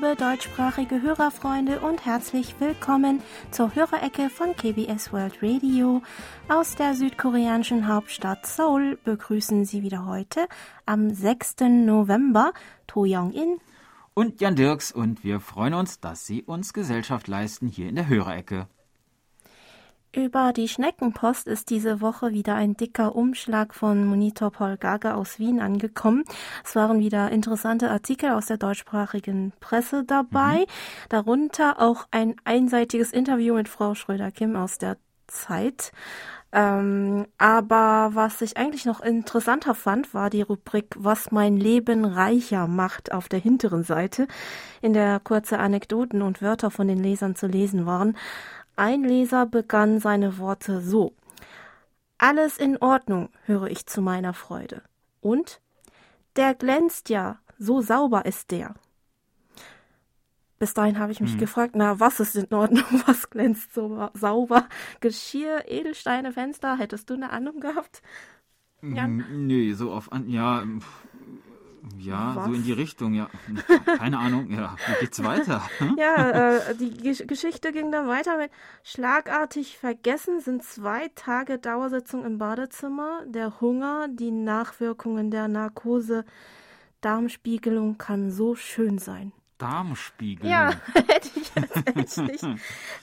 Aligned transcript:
liebe 0.00 0.14
deutschsprachige 0.14 1.02
Hörerfreunde 1.02 1.80
und 1.80 2.06
herzlich 2.06 2.54
willkommen 2.60 3.20
zur 3.50 3.74
Hörerecke 3.74 4.30
von 4.30 4.54
KBS 4.54 5.12
World 5.12 5.42
Radio. 5.42 6.02
Aus 6.48 6.76
der 6.76 6.94
südkoreanischen 6.94 7.88
Hauptstadt 7.88 8.46
Seoul 8.46 8.96
begrüßen 9.02 9.64
Sie 9.64 9.82
wieder 9.82 10.06
heute 10.06 10.46
am 10.86 11.10
6. 11.10 11.56
November 11.84 12.52
To 12.86 13.06
Young-in 13.08 13.58
und 14.14 14.40
Jan 14.40 14.54
Dirks 14.54 14.92
und 14.92 15.24
wir 15.24 15.40
freuen 15.40 15.74
uns, 15.74 15.98
dass 15.98 16.24
Sie 16.24 16.44
uns 16.44 16.72
Gesellschaft 16.72 17.26
leisten 17.26 17.66
hier 17.66 17.88
in 17.88 17.96
der 17.96 18.06
Hörerecke. 18.06 18.68
Über 20.14 20.54
die 20.54 20.68
Schneckenpost 20.68 21.46
ist 21.46 21.68
diese 21.68 22.00
Woche 22.00 22.32
wieder 22.32 22.54
ein 22.54 22.78
dicker 22.78 23.14
Umschlag 23.14 23.74
von 23.74 24.06
Monitor 24.06 24.50
Paul 24.50 24.78
Gaga 24.78 25.14
aus 25.14 25.38
Wien 25.38 25.60
angekommen. 25.60 26.24
Es 26.64 26.74
waren 26.74 26.98
wieder 26.98 27.30
interessante 27.30 27.90
Artikel 27.90 28.30
aus 28.30 28.46
der 28.46 28.56
deutschsprachigen 28.56 29.52
Presse 29.60 30.04
dabei, 30.04 30.60
mhm. 30.60 30.64
darunter 31.10 31.80
auch 31.80 32.06
ein 32.10 32.36
einseitiges 32.44 33.12
Interview 33.12 33.54
mit 33.54 33.68
Frau 33.68 33.94
Schröder-Kim 33.94 34.56
aus 34.56 34.78
der 34.78 34.96
Zeit. 35.26 35.92
Ähm, 36.50 37.26
aber 37.36 38.12
was 38.14 38.40
ich 38.40 38.56
eigentlich 38.56 38.86
noch 38.86 39.02
interessanter 39.02 39.74
fand, 39.74 40.14
war 40.14 40.30
die 40.30 40.40
Rubrik 40.40 40.94
Was 40.96 41.30
mein 41.30 41.58
Leben 41.58 42.06
reicher 42.06 42.66
macht 42.66 43.12
auf 43.12 43.28
der 43.28 43.40
hinteren 43.40 43.84
Seite, 43.84 44.26
in 44.80 44.94
der 44.94 45.20
kurze 45.20 45.58
Anekdoten 45.58 46.22
und 46.22 46.40
Wörter 46.40 46.70
von 46.70 46.88
den 46.88 47.02
Lesern 47.02 47.36
zu 47.36 47.46
lesen 47.46 47.84
waren. 47.84 48.16
Ein 48.78 49.02
Leser 49.02 49.44
begann 49.44 49.98
seine 49.98 50.38
Worte 50.38 50.80
so. 50.80 51.12
Alles 52.16 52.58
in 52.58 52.76
Ordnung, 52.76 53.28
höre 53.44 53.66
ich 53.66 53.86
zu 53.86 54.00
meiner 54.00 54.34
Freude. 54.34 54.82
Und? 55.20 55.60
Der 56.36 56.54
glänzt 56.54 57.08
ja, 57.08 57.40
so 57.58 57.80
sauber 57.80 58.24
ist 58.24 58.52
der. 58.52 58.74
Bis 60.60 60.74
dahin 60.74 61.00
habe 61.00 61.10
ich 61.10 61.18
mich 61.18 61.32
hm. 61.32 61.40
gefragt, 61.40 61.74
na, 61.74 61.98
was 61.98 62.20
ist 62.20 62.36
in 62.36 62.54
Ordnung, 62.54 62.84
was 63.06 63.30
glänzt 63.30 63.74
so 63.74 64.10
sauber? 64.14 64.68
Geschirr, 65.00 65.64
Edelsteine, 65.66 66.32
Fenster, 66.32 66.78
hättest 66.78 67.10
du 67.10 67.14
eine 67.14 67.30
Ahnung 67.30 67.58
gehabt? 67.58 68.00
Jan? 68.80 69.24
Nee, 69.48 69.72
so 69.72 69.92
auf 69.92 70.12
an, 70.12 70.28
ja, 70.28 70.64
ja, 71.98 72.36
Was? 72.36 72.46
so 72.46 72.52
in 72.52 72.62
die 72.62 72.72
Richtung, 72.72 73.14
ja. 73.14 73.28
Keine 73.98 74.18
Ahnung, 74.18 74.50
ja. 74.50 74.76
Wie 74.86 75.00
geht's 75.00 75.22
weiter? 75.22 75.62
Hm? 75.78 75.96
Ja, 75.98 76.56
äh, 76.56 76.74
die 76.74 76.90
Gesch 76.90 77.26
Geschichte 77.26 77.72
ging 77.72 77.90
dann 77.92 78.08
weiter 78.08 78.36
mit 78.36 78.50
schlagartig 78.82 79.78
vergessen 79.78 80.40
sind 80.40 80.62
zwei 80.64 81.08
Tage 81.14 81.58
Dauersitzung 81.58 82.24
im 82.24 82.38
Badezimmer, 82.38 83.22
der 83.26 83.60
Hunger, 83.60 84.08
die 84.08 84.30
Nachwirkungen 84.30 85.30
der 85.30 85.48
Narkose, 85.48 86.24
Darmspiegelung 87.00 87.98
kann 87.98 88.30
so 88.30 88.54
schön 88.54 88.98
sein. 88.98 89.32
Darmspiegelung. 89.58 90.50
Ja, 90.50 90.72
hätte 90.94 91.30
ich 91.34 91.52
jetzt 91.96 92.18
nicht 92.18 92.44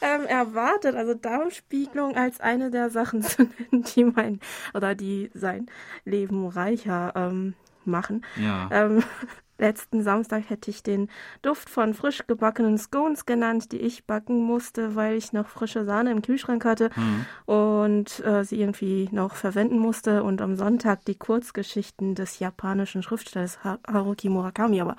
ähm, 0.02 0.25
erwartet. 0.25 0.95
Also 0.95 1.14
Darmspiegelung 1.14 2.16
als 2.16 2.39
eine 2.39 2.72
der 2.72 2.89
Sachen 2.89 3.22
zu 3.22 3.44
nennen, 3.44 3.83
die 3.83 4.05
mein 4.05 4.39
oder 4.73 4.95
die 4.95 5.30
sein 5.33 5.67
Leben 6.05 6.47
reicher 6.47 7.14
ähm, 7.16 7.55
machen. 7.88 8.25
Ja. 8.36 8.69
Ähm, 8.72 9.03
letzten 9.58 10.03
Samstag 10.03 10.50
hätte 10.50 10.69
ich 10.69 10.83
den 10.83 11.09
Duft 11.41 11.69
von 11.69 11.94
frisch 11.94 12.27
gebackenen 12.27 12.77
Scones 12.77 13.25
genannt, 13.25 13.72
die 13.72 13.77
ich 13.77 14.05
backen 14.05 14.44
musste, 14.44 14.95
weil 14.95 15.16
ich 15.16 15.33
noch 15.33 15.47
frische 15.47 15.86
Sahne 15.86 16.11
im 16.11 16.22
Kühlschrank 16.22 16.66
hatte 16.66 16.89
mhm. 16.95 17.25
und 17.45 18.26
äh, 18.26 18.43
sie 18.43 18.59
irgendwie 18.59 19.09
noch 19.11 19.36
verwenden 19.36 19.77
musste. 19.77 20.23
Und 20.23 20.42
am 20.42 20.55
Sonntag 20.55 21.05
die 21.05 21.15
Kurzgeschichten 21.15 22.15
des 22.15 22.39
japanischen 22.39 23.04
Schriftstellers 23.04 23.59
Haruki 23.64 24.30
Murakami. 24.30 24.82
Aber 24.82 24.95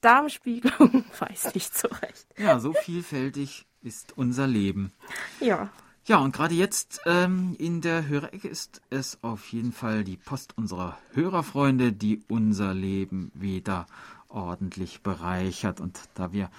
Darmspiegelung 0.00 1.04
weiß 1.18 1.54
nicht 1.54 1.76
so 1.76 1.88
recht. 1.88 2.26
Ja, 2.38 2.58
so 2.60 2.72
vielfältig 2.72 3.66
ist 3.82 4.16
unser 4.16 4.46
Leben. 4.46 4.92
Ja. 5.40 5.70
Ja, 6.10 6.18
und 6.18 6.32
gerade 6.32 6.56
jetzt 6.56 7.02
ähm, 7.06 7.54
in 7.60 7.82
der 7.82 8.08
Hörerecke 8.08 8.48
ist 8.48 8.82
es 8.90 9.22
auf 9.22 9.52
jeden 9.52 9.70
Fall 9.70 10.02
die 10.02 10.16
Post 10.16 10.58
unserer 10.58 10.98
Hörerfreunde, 11.12 11.92
die 11.92 12.24
unser 12.26 12.74
Leben 12.74 13.30
wieder 13.32 13.86
ordentlich 14.28 15.02
bereichert. 15.02 15.80
Und 15.80 16.00
da 16.14 16.32
wir 16.32 16.50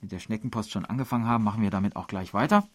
mit 0.00 0.12
der 0.12 0.20
Schneckenpost 0.20 0.70
schon 0.70 0.84
angefangen 0.84 1.26
haben, 1.26 1.42
machen 1.42 1.62
wir 1.62 1.70
damit 1.70 1.96
auch 1.96 2.06
gleich 2.06 2.32
weiter. 2.32 2.68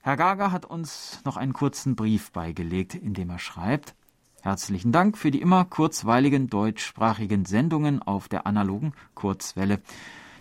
Herr 0.00 0.16
Gager 0.16 0.52
hat 0.52 0.64
uns 0.64 1.20
noch 1.26 1.36
einen 1.36 1.52
kurzen 1.52 1.96
Brief 1.96 2.32
beigelegt, 2.32 2.94
in 2.94 3.12
dem 3.12 3.28
er 3.28 3.38
schreibt, 3.38 3.94
Herzlichen 4.40 4.90
Dank 4.90 5.18
für 5.18 5.30
die 5.30 5.42
immer 5.42 5.66
kurzweiligen 5.66 6.48
deutschsprachigen 6.48 7.44
Sendungen 7.44 8.00
auf 8.00 8.28
der 8.28 8.46
analogen 8.46 8.94
Kurzwelle. 9.14 9.82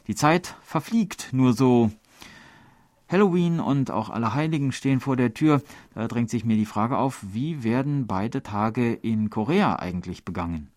Die 0.07 0.15
Zeit 0.15 0.55
verfliegt 0.61 1.33
nur 1.33 1.51
so 1.51 1.91
Halloween 3.07 3.59
und 3.59 3.91
auch 3.91 4.09
Allerheiligen 4.09 4.71
stehen 4.71 4.99
vor 4.99 5.15
der 5.15 5.33
Tür. 5.33 5.61
Da 5.93 6.07
drängt 6.07 6.29
sich 6.29 6.45
mir 6.45 6.57
die 6.57 6.65
Frage 6.65 6.97
auf, 6.97 7.23
wie 7.31 7.63
werden 7.63 8.07
beide 8.07 8.43
Tage 8.43 8.93
in 8.93 9.29
Korea 9.29 9.75
eigentlich 9.77 10.25
begangen? 10.25 10.71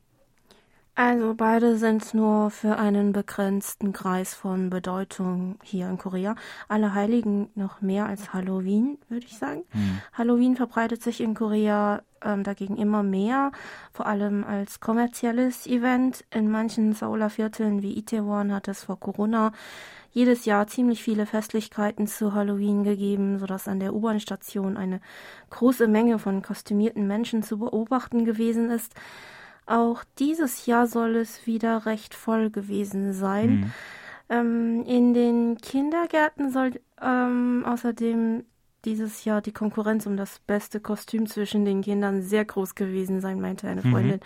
Also 0.98 1.34
beide 1.34 1.78
sind 1.78 2.12
nur 2.12 2.50
für 2.50 2.76
einen 2.76 3.12
begrenzten 3.12 3.92
Kreis 3.92 4.34
von 4.34 4.68
Bedeutung 4.68 5.56
hier 5.62 5.88
in 5.88 5.96
Korea. 5.96 6.34
Allerheiligen 6.66 7.50
noch 7.54 7.80
mehr 7.80 8.06
als 8.06 8.32
Halloween, 8.32 8.98
würde 9.08 9.24
ich 9.24 9.38
sagen. 9.38 9.62
Hm. 9.70 10.00
Halloween 10.12 10.56
verbreitet 10.56 11.00
sich 11.00 11.20
in 11.20 11.34
Korea 11.34 12.02
ähm, 12.20 12.42
dagegen 12.42 12.76
immer 12.76 13.04
mehr, 13.04 13.52
vor 13.92 14.06
allem 14.06 14.42
als 14.42 14.80
kommerzielles 14.80 15.68
Event. 15.68 16.24
In 16.34 16.50
manchen 16.50 16.92
Seouler 16.94 17.30
Vierteln 17.30 17.80
wie 17.80 17.96
Itaewon 17.96 18.52
hat 18.52 18.66
es 18.66 18.82
vor 18.82 18.98
Corona 18.98 19.52
jedes 20.18 20.46
Jahr 20.46 20.66
ziemlich 20.66 21.00
viele 21.00 21.26
Festlichkeiten 21.26 22.08
zu 22.08 22.34
Halloween 22.34 22.82
gegeben, 22.82 23.38
sodass 23.38 23.68
an 23.68 23.78
der 23.78 23.94
U-Bahn-Station 23.94 24.76
eine 24.76 25.00
große 25.50 25.86
Menge 25.86 26.18
von 26.18 26.42
kostümierten 26.42 27.06
Menschen 27.06 27.44
zu 27.44 27.56
beobachten 27.56 28.24
gewesen 28.24 28.68
ist. 28.68 28.94
Auch 29.64 30.02
dieses 30.18 30.66
Jahr 30.66 30.88
soll 30.88 31.14
es 31.14 31.46
wieder 31.46 31.86
recht 31.86 32.14
voll 32.14 32.50
gewesen 32.50 33.12
sein. 33.12 33.50
Mhm. 33.50 33.72
Ähm, 34.28 34.84
in 34.86 35.14
den 35.14 35.56
Kindergärten 35.58 36.50
soll 36.50 36.80
ähm, 37.00 37.64
außerdem 37.64 38.44
dieses 38.84 39.24
Jahr 39.24 39.40
die 39.40 39.52
Konkurrenz 39.52 40.06
um 40.06 40.16
das 40.16 40.38
beste 40.40 40.80
Kostüm 40.80 41.26
zwischen 41.26 41.64
den 41.64 41.82
Kindern 41.82 42.22
sehr 42.22 42.44
groß 42.44 42.74
gewesen 42.74 43.20
sein, 43.20 43.40
meinte 43.40 43.68
eine 43.68 43.82
mhm. 43.82 43.90
Freundin 43.90 44.16
mhm. 44.16 44.20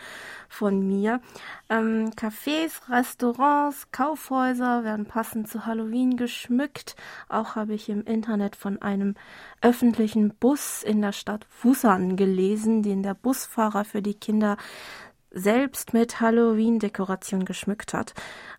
von 0.49 0.87
mir. 0.87 1.21
Ähm, 1.69 2.11
Cafés, 2.11 2.89
Restaurants, 2.89 3.91
Kaufhäuser 3.93 4.85
werden 4.85 5.07
passend 5.07 5.49
zu 5.49 5.67
Halloween 5.67 6.17
geschmückt. 6.17 6.97
Auch 7.29 7.57
habe 7.57 7.75
ich 7.75 7.89
im 7.89 8.05
Internet 8.05 8.57
von 8.57 8.81
einem 8.83 9.15
öffentlichen 9.63 10.35
Bus 10.35 10.83
in 10.83 11.01
der 11.01 11.13
Stadt 11.13 11.47
Busan 11.63 12.17
gelesen, 12.17 12.83
den 12.83 13.03
der 13.03 13.15
Busfahrer 13.15 13.85
für 13.85 14.03
die 14.03 14.15
Kinder 14.15 14.57
selbst 15.33 15.93
mit 15.93 16.21
Halloween-Dekoration 16.21 17.45
geschmückt 17.45 17.95
hat. 17.95 18.15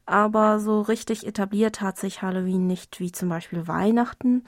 Aber 0.05 0.59
so 0.59 0.81
richtig 0.81 1.25
etabliert 1.25 1.81
hat 1.81 1.97
sich 1.97 2.21
Halloween 2.21 2.67
nicht 2.67 2.99
wie 2.99 3.11
zum 3.11 3.29
Beispiel 3.29 3.67
Weihnachten 3.67 4.43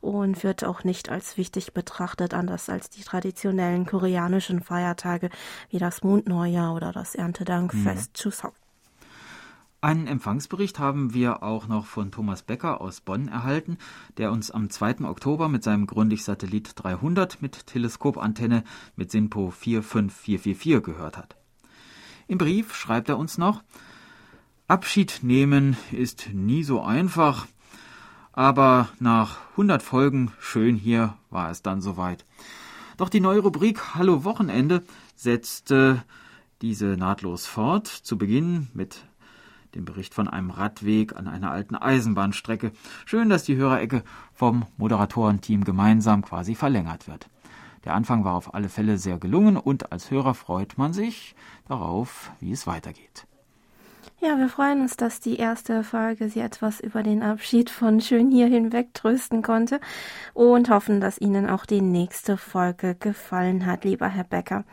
und 0.00 0.44
wird 0.44 0.64
auch 0.64 0.84
nicht 0.84 1.08
als 1.08 1.36
wichtig 1.38 1.72
betrachtet, 1.72 2.34
anders 2.34 2.68
als 2.68 2.90
die 2.90 3.02
traditionellen 3.02 3.86
koreanischen 3.86 4.60
Feiertage 4.60 5.30
wie 5.70 5.78
das 5.78 6.02
Mondneujahr 6.02 6.74
oder 6.74 6.92
das 6.92 7.14
Erntedankfest 7.14 8.10
mhm. 8.10 8.14
Chuseok. 8.14 8.54
Einen 9.80 10.08
Empfangsbericht 10.08 10.80
haben 10.80 11.14
wir 11.14 11.44
auch 11.44 11.68
noch 11.68 11.86
von 11.86 12.10
Thomas 12.10 12.42
Becker 12.42 12.80
aus 12.80 13.00
Bonn 13.00 13.28
erhalten, 13.28 13.78
der 14.16 14.32
uns 14.32 14.50
am 14.50 14.70
2. 14.70 15.04
Oktober 15.04 15.48
mit 15.48 15.62
seinem 15.62 15.86
Grundig-Satellit 15.86 16.72
300 16.74 17.40
mit 17.40 17.68
Teleskopantenne 17.68 18.64
mit 18.96 19.12
SINPO 19.12 19.50
45444 19.50 20.82
gehört 20.82 21.16
hat. 21.16 21.37
Im 22.28 22.36
Brief 22.36 22.74
schreibt 22.74 23.08
er 23.08 23.16
uns 23.16 23.38
noch, 23.38 23.62
Abschied 24.66 25.20
nehmen 25.22 25.78
ist 25.92 26.28
nie 26.34 26.62
so 26.62 26.82
einfach, 26.82 27.46
aber 28.34 28.90
nach 29.00 29.38
100 29.52 29.82
Folgen, 29.82 30.32
schön 30.38 30.76
hier, 30.76 31.14
war 31.30 31.50
es 31.50 31.62
dann 31.62 31.80
soweit. 31.80 32.26
Doch 32.98 33.08
die 33.08 33.20
neue 33.20 33.40
Rubrik 33.40 33.94
Hallo 33.94 34.24
Wochenende 34.24 34.84
setzte 35.16 36.04
diese 36.60 36.98
nahtlos 36.98 37.46
fort, 37.46 37.86
zu 37.86 38.18
Beginn 38.18 38.68
mit 38.74 39.06
dem 39.74 39.86
Bericht 39.86 40.12
von 40.12 40.28
einem 40.28 40.50
Radweg 40.50 41.16
an 41.16 41.28
einer 41.28 41.50
alten 41.50 41.76
Eisenbahnstrecke. 41.76 42.72
Schön, 43.06 43.30
dass 43.30 43.44
die 43.44 43.56
Hörerecke 43.56 44.02
vom 44.34 44.66
Moderatorenteam 44.76 45.64
gemeinsam 45.64 46.20
quasi 46.20 46.54
verlängert 46.54 47.08
wird. 47.08 47.30
Der 47.84 47.94
Anfang 47.94 48.24
war 48.24 48.34
auf 48.34 48.54
alle 48.54 48.68
Fälle 48.68 48.98
sehr 48.98 49.18
gelungen 49.18 49.56
und 49.56 49.92
als 49.92 50.10
Hörer 50.10 50.34
freut 50.34 50.78
man 50.78 50.92
sich 50.92 51.34
darauf, 51.68 52.30
wie 52.40 52.52
es 52.52 52.66
weitergeht. 52.66 53.26
Ja, 54.20 54.36
wir 54.36 54.48
freuen 54.48 54.80
uns, 54.80 54.96
dass 54.96 55.20
die 55.20 55.36
erste 55.36 55.84
Folge 55.84 56.28
Sie 56.28 56.40
etwas 56.40 56.80
über 56.80 57.04
den 57.04 57.22
Abschied 57.22 57.70
von 57.70 58.00
Schön 58.00 58.32
hier 58.32 58.48
hinweg 58.48 58.92
trösten 58.92 59.42
konnte 59.42 59.80
und 60.34 60.70
hoffen, 60.70 61.00
dass 61.00 61.20
Ihnen 61.20 61.48
auch 61.48 61.64
die 61.64 61.80
nächste 61.80 62.36
Folge 62.36 62.96
gefallen 62.96 63.64
hat, 63.64 63.84
lieber 63.84 64.08
Herr 64.08 64.24
Becker. 64.24 64.64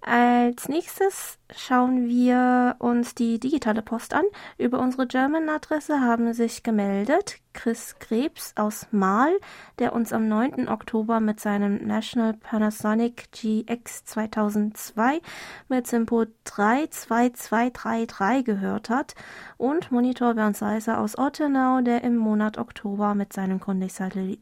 Als 0.00 0.68
nächstes 0.68 1.38
schauen 1.56 2.08
wir 2.08 2.76
uns 2.78 3.14
die 3.14 3.38
digitale 3.38 3.82
Post 3.82 4.14
an. 4.14 4.24
Über 4.58 4.78
unsere 4.78 5.06
German-Adresse 5.06 6.00
haben 6.00 6.32
sich 6.32 6.62
gemeldet 6.62 7.40
Chris 7.52 7.96
Krebs 7.98 8.54
aus 8.56 8.86
Mahl, 8.90 9.38
der 9.78 9.92
uns 9.92 10.12
am 10.12 10.28
9. 10.28 10.68
Oktober 10.68 11.20
mit 11.20 11.40
seinem 11.40 11.86
National 11.86 12.34
Panasonic 12.34 13.30
GX 13.32 14.04
2002 14.04 15.20
mit 15.68 15.86
Simpo 15.86 16.24
32233 16.44 18.44
gehört 18.44 18.90
hat 18.90 19.14
und 19.58 19.92
Monitor 19.92 20.34
Bernd 20.34 20.56
Seiser 20.56 20.98
aus 20.98 21.18
Ottenau, 21.18 21.82
der 21.82 22.02
im 22.04 22.16
Monat 22.16 22.58
Oktober 22.58 23.14
mit 23.14 23.32
seinem 23.32 23.60
Grundig-Satellit 23.60 24.40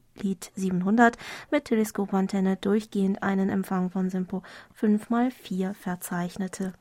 700 0.55 1.17
mit 1.51 1.67
Teleskopantenne 1.67 2.57
durchgehend 2.57 3.23
einen 3.23 3.49
Empfang 3.49 3.91
von 3.91 4.11
Simpo 4.11 4.43
5x4 4.81 5.75
verzeichnete. 5.75 6.75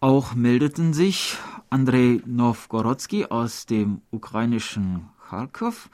Auch 0.00 0.36
meldeten 0.36 0.92
sich 0.92 1.36
Andrei 1.70 2.20
Novgorodsky 2.24 3.26
aus 3.26 3.66
dem 3.66 4.00
ukrainischen 4.12 5.08
Kharkov, 5.28 5.90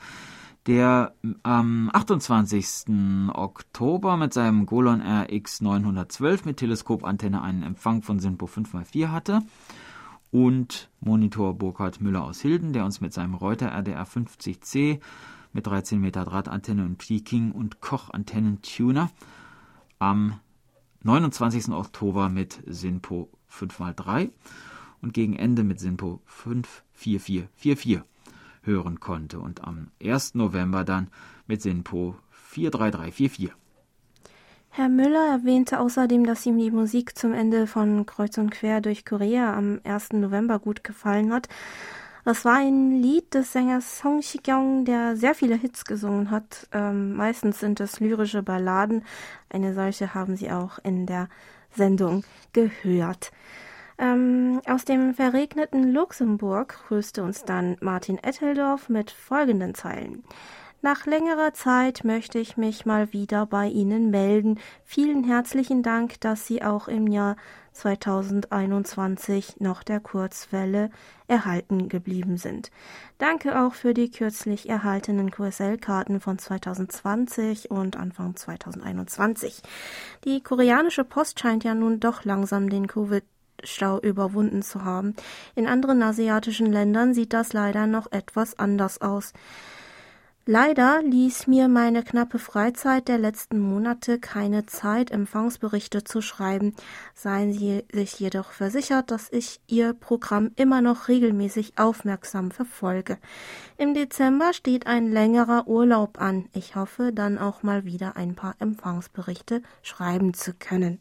der 0.67 1.15
am 1.43 1.89
28. 1.91 3.31
Oktober 3.33 4.19
mit 4.19 4.35
seinem 4.35 4.67
Golon 4.67 5.01
RX 5.01 5.63
912 5.63 6.45
mit 6.45 6.59
Teleskopantenne 6.59 7.41
einen 7.41 7.63
Empfang 7.63 8.03
von 8.03 8.21
SINPO 8.21 8.45
5x4 8.45 9.09
hatte 9.09 9.41
und 10.31 10.91
Monitor 11.01 11.55
Burkhard 11.55 12.03
Müller 12.03 12.25
aus 12.25 12.43
Hilden, 12.43 12.75
der 12.75 12.85
uns 12.85 13.01
mit 13.01 13.15
seinem 13.15 13.33
Reuter 13.33 13.69
RDR 13.69 14.07
50C 14.07 15.01
mit 15.55 15.67
13 15.67 15.99
Meter 15.99 16.27
Drahtantenne 16.27 16.85
und 16.85 16.99
Peking 16.99 17.53
und 17.53 17.81
Koch 17.81 18.11
Antennentuner 18.11 19.11
am 19.99 20.41
29. 21.05 21.71
Oktober 21.71 22.29
mit 22.29 22.63
SINPO 22.67 23.31
5x3 23.59 24.31
und 25.03 25.15
gegen 25.15 25.37
Ende 25.37 25.65
mit 25.65 25.81
Simpo 25.81 26.21
54444 26.27 28.03
hören 28.63 29.01
konnte 29.01 29.39
und 29.41 29.63
am 29.63 29.89
1. 30.03 30.35
November 30.35 30.85
dann 30.85 31.09
mit 31.47 31.63
Sinpo 31.63 32.17
43344. 32.31 33.53
Herr 34.71 34.89
Müller 34.89 35.31
erwähnte 35.31 35.79
außerdem, 35.79 36.27
dass 36.27 36.45
ihm 36.47 36.59
die 36.59 36.73
Musik 36.73 37.17
zum 37.17 37.33
Ende 37.33 37.69
von 37.69 38.07
Kreuz 38.07 38.39
und 38.39 38.51
Quer 38.51 38.81
durch 38.81 39.05
Korea 39.05 39.55
am 39.57 39.81
1. 39.85 40.15
November 40.15 40.59
gut 40.59 40.83
gefallen 40.83 41.33
hat. 41.33 41.49
Das 42.25 42.45
war 42.45 42.55
ein 42.55 42.91
Lied 42.91 43.35
des 43.35 43.53
Sängers 43.53 43.99
Song 43.99 44.23
Shikyong, 44.23 44.87
der 44.87 45.15
sehr 45.15 45.35
viele 45.35 45.55
Hits 45.57 45.85
gesungen 45.85 46.31
hat. 46.31 46.67
Ähm, 46.73 47.15
meistens 47.15 47.61
sind 47.61 47.81
es 47.81 48.01
lyrische 48.01 48.43
Balladen. 48.43 49.05
Eine 49.51 49.75
solche 49.75 50.15
haben 50.15 50.35
Sie 50.35 50.51
auch 50.51 50.79
in 50.83 51.07
der 51.07 51.29
Sendung 51.75 52.25
gehört. 52.53 53.33
Ähm, 53.99 54.61
aus 54.67 54.85
dem 54.85 55.15
verregneten 55.15 55.93
Luxemburg 55.93 56.85
grüßte 56.89 57.23
uns 57.23 57.45
dann 57.45 57.77
Martin 57.81 58.19
Etteldorf 58.19 58.89
mit 58.89 59.11
folgenden 59.11 59.75
Zeilen. 59.75 60.25
Nach 60.83 61.07
längerer 61.07 61.55
Zeit 61.55 62.05
möchte 62.05 62.39
ich 62.39 62.59
mich 62.59 62.85
mal 62.85 63.13
wieder 63.15 63.47
bei 63.47 63.69
Ihnen 63.69 64.11
melden. 64.11 64.59
Vielen 64.85 65.25
herzlichen 65.25 65.83
Dank, 65.83 66.21
dass 66.21 66.47
Sie 66.47 66.63
auch 66.63 66.89
im 66.89 67.07
Jahr 67.07 67.37
2021 67.75 69.61
noch 69.61 69.83
der 69.83 70.01
Kurzwelle 70.01 70.91
erhalten 71.27 71.89
geblieben 71.89 72.39
sind. 72.39 72.71
Danke 73.19 73.61
auch 73.61 73.75
für 73.75 73.93
die 73.93 74.11
kürzlich 74.11 74.69
erhaltenen 74.69 75.31
QSL-Karten 75.31 76.21
von 76.21 76.39
2020 76.39 77.71
und 77.71 77.97
Anfang 77.97 78.37
2021. 78.37 79.63
Die 80.25 80.41
koreanische 80.43 81.05
Post 81.05 81.41
scheint 81.41 81.65
ja 81.65 81.75
nun 81.75 82.01
doch 82.01 82.25
langsam 82.25 82.71
den 82.71 82.87
Covid 82.87 83.25
Stau 83.63 84.01
überwunden 84.01 84.63
zu 84.63 84.85
haben. 84.85 85.15
In 85.55 85.67
anderen 85.67 86.03
asiatischen 86.03 86.73
Ländern 86.73 87.15
sieht 87.15 87.33
das 87.33 87.53
leider 87.53 87.87
noch 87.87 88.11
etwas 88.13 88.59
anders 88.59 89.01
aus. 89.01 89.33
Leider 90.47 91.03
ließ 91.03 91.47
mir 91.47 91.69
meine 91.69 92.03
knappe 92.03 92.39
Freizeit 92.39 93.09
der 93.09 93.17
letzten 93.17 93.59
Monate 93.59 94.19
keine 94.19 94.67
Zeit, 94.67 95.11
Empfangsberichte 95.11 96.05
zu 96.05 96.21
schreiben. 96.21 96.75
Seien 97.15 97.55
Sie 97.55 97.83
sich 97.91 98.21
jedoch 98.21 98.53
versichert, 98.53 99.11
dass 99.11 99.33
ich 99.33 99.61
Ihr 99.69 99.95
Programm 99.95 100.51
immer 100.57 100.83
noch 100.83 101.09
regelmäßig 101.09 101.79
aufmerksam 101.79 102.51
verfolge. 102.51 103.17
Im 103.79 103.95
Dezember 103.95 104.53
steht 104.53 104.87
ein 104.87 105.11
längerer 105.11 105.67
Urlaub 105.67 106.21
an. 106.21 106.51
Ich 106.53 106.77
hoffe, 106.77 107.13
dann 107.15 107.39
auch 107.39 107.63
mal 107.63 107.87
wieder 107.87 108.17
ein 108.17 108.35
paar 108.35 108.55
Empfangsberichte 108.59 109.63
schreiben 109.81 110.35
zu 110.35 110.53
können. 110.53 110.99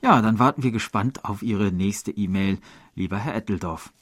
Ja, 0.00 0.22
dann 0.22 0.38
warten 0.38 0.62
wir 0.62 0.70
gespannt 0.70 1.24
auf 1.24 1.42
Ihre 1.42 1.72
nächste 1.72 2.12
E-Mail, 2.12 2.58
lieber 2.94 3.18
Herr 3.18 3.34
Etteldorf. 3.34 3.92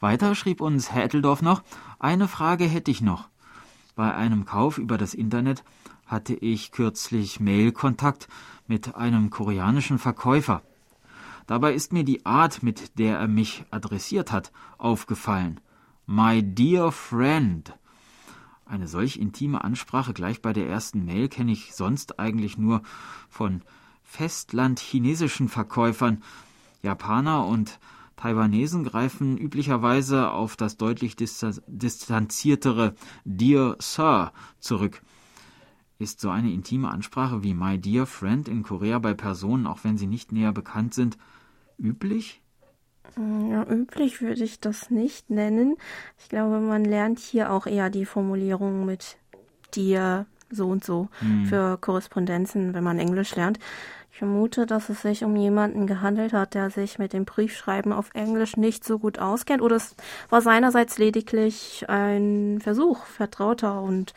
Weiter 0.00 0.34
schrieb 0.34 0.60
uns 0.60 0.92
Herr 0.92 1.08
noch, 1.42 1.62
eine 1.98 2.28
Frage 2.28 2.64
hätte 2.64 2.90
ich 2.90 3.00
noch. 3.00 3.28
Bei 3.94 4.14
einem 4.14 4.44
Kauf 4.44 4.76
über 4.76 4.98
das 4.98 5.14
Internet 5.14 5.64
hatte 6.06 6.34
ich 6.34 6.70
kürzlich 6.70 7.40
Mailkontakt 7.40 8.28
mit 8.66 8.94
einem 8.94 9.30
koreanischen 9.30 9.98
Verkäufer. 9.98 10.62
Dabei 11.46 11.72
ist 11.74 11.92
mir 11.92 12.04
die 12.04 12.26
Art, 12.26 12.62
mit 12.62 12.98
der 12.98 13.18
er 13.18 13.28
mich 13.28 13.64
adressiert 13.70 14.32
hat, 14.32 14.52
aufgefallen. 14.78 15.60
My 16.06 16.42
dear 16.42 16.92
friend. 16.92 17.74
Eine 18.66 18.88
solch 18.88 19.16
intime 19.16 19.62
Ansprache 19.64 20.12
gleich 20.12 20.42
bei 20.42 20.52
der 20.52 20.68
ersten 20.68 21.04
Mail 21.04 21.28
kenne 21.28 21.52
ich 21.52 21.74
sonst 21.74 22.18
eigentlich 22.18 22.58
nur 22.58 22.82
von 23.28 23.62
festlandchinesischen 24.02 25.48
Verkäufern. 25.48 26.22
Japaner 26.82 27.46
und 27.46 27.78
Taiwanesen 28.16 28.84
greifen 28.84 29.36
üblicherweise 29.36 30.30
auf 30.30 30.56
das 30.56 30.76
deutlich 30.76 31.16
distanziertere 31.16 32.94
Dear 33.24 33.76
Sir 33.78 34.32
zurück. 34.58 35.02
Ist 35.98 36.20
so 36.20 36.30
eine 36.30 36.52
intime 36.52 36.90
Ansprache 36.90 37.42
wie 37.42 37.54
My 37.54 37.78
Dear 37.78 38.06
Friend 38.06 38.48
in 38.48 38.62
Korea 38.62 38.98
bei 38.98 39.14
Personen, 39.14 39.66
auch 39.66 39.84
wenn 39.84 39.96
sie 39.96 40.06
nicht 40.06 40.32
näher 40.32 40.52
bekannt 40.52 40.92
sind, 40.92 41.16
üblich? 41.78 42.42
Ja, 43.16 43.66
üblich 43.70 44.20
würde 44.20 44.44
ich 44.44 44.60
das 44.60 44.90
nicht 44.90 45.30
nennen. 45.30 45.76
Ich 46.18 46.28
glaube, 46.28 46.60
man 46.60 46.84
lernt 46.84 47.18
hier 47.18 47.50
auch 47.50 47.66
eher 47.66 47.88
die 47.88 48.04
Formulierung 48.04 48.84
mit 48.84 49.16
dir 49.74 50.26
so 50.50 50.68
und 50.68 50.84
so 50.84 51.08
hm. 51.20 51.46
für 51.46 51.78
Korrespondenzen, 51.78 52.74
wenn 52.74 52.84
man 52.84 52.98
Englisch 52.98 53.34
lernt. 53.34 53.58
Ich 54.16 54.20
vermute, 54.20 54.64
dass 54.64 54.88
es 54.88 55.02
sich 55.02 55.24
um 55.24 55.36
jemanden 55.36 55.86
gehandelt 55.86 56.32
hat, 56.32 56.54
der 56.54 56.70
sich 56.70 56.98
mit 56.98 57.12
dem 57.12 57.26
Briefschreiben 57.26 57.92
auf 57.92 58.08
Englisch 58.14 58.56
nicht 58.56 58.82
so 58.82 58.98
gut 58.98 59.18
auskennt. 59.18 59.60
Oder 59.60 59.76
es 59.76 59.94
war 60.30 60.40
seinerseits 60.40 60.96
lediglich 60.96 61.84
ein 61.90 62.58
Versuch, 62.62 63.04
vertrauter 63.04 63.82
und 63.82 64.14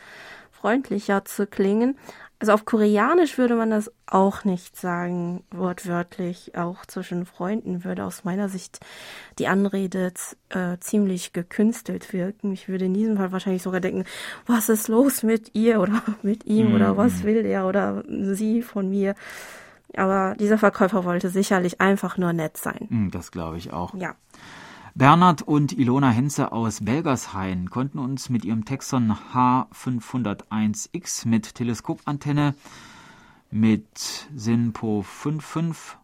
freundlicher 0.50 1.26
zu 1.26 1.46
klingen. 1.46 1.98
Also 2.38 2.52
auf 2.52 2.64
Koreanisch 2.64 3.36
würde 3.36 3.56
man 3.56 3.68
das 3.68 3.92
auch 4.06 4.44
nicht 4.44 4.74
sagen, 4.74 5.44
wortwörtlich. 5.50 6.56
Auch 6.56 6.86
zwischen 6.86 7.26
Freunden 7.26 7.84
würde 7.84 8.04
aus 8.06 8.24
meiner 8.24 8.48
Sicht 8.48 8.80
die 9.38 9.48
Anrede 9.48 10.14
äh, 10.48 10.78
ziemlich 10.78 11.34
gekünstelt 11.34 12.14
wirken. 12.14 12.54
Ich 12.54 12.70
würde 12.70 12.86
in 12.86 12.94
diesem 12.94 13.18
Fall 13.18 13.32
wahrscheinlich 13.32 13.62
sogar 13.62 13.80
denken, 13.80 14.06
was 14.46 14.70
ist 14.70 14.88
los 14.88 15.22
mit 15.22 15.54
ihr 15.54 15.78
oder 15.78 16.02
mit 16.22 16.46
ihm 16.46 16.72
mm. 16.72 16.74
oder 16.76 16.96
was 16.96 17.18
mhm. 17.18 17.24
will 17.24 17.44
er 17.44 17.66
oder 17.66 18.02
sie 18.08 18.62
von 18.62 18.88
mir. 18.88 19.14
Aber 19.96 20.34
dieser 20.38 20.58
Verkäufer 20.58 21.04
wollte 21.04 21.30
sicherlich 21.30 21.80
einfach 21.80 22.16
nur 22.18 22.32
nett 22.32 22.56
sein. 22.56 22.86
Hm, 22.88 23.10
das 23.10 23.30
glaube 23.32 23.58
ich 23.58 23.72
auch. 23.72 23.94
Ja. 23.94 24.14
Bernhard 24.94 25.42
und 25.42 25.72
Ilona 25.78 26.10
Henze 26.10 26.52
aus 26.52 26.84
Belgershain 26.84 27.70
konnten 27.70 27.98
uns 27.98 28.28
mit 28.28 28.44
ihrem 28.44 28.64
Texon 28.64 29.16
H501X 29.32 31.28
mit 31.28 31.54
Teleskopantenne 31.54 32.54
mit 33.50 34.28
SINPO 34.34 35.02
55 35.02 36.00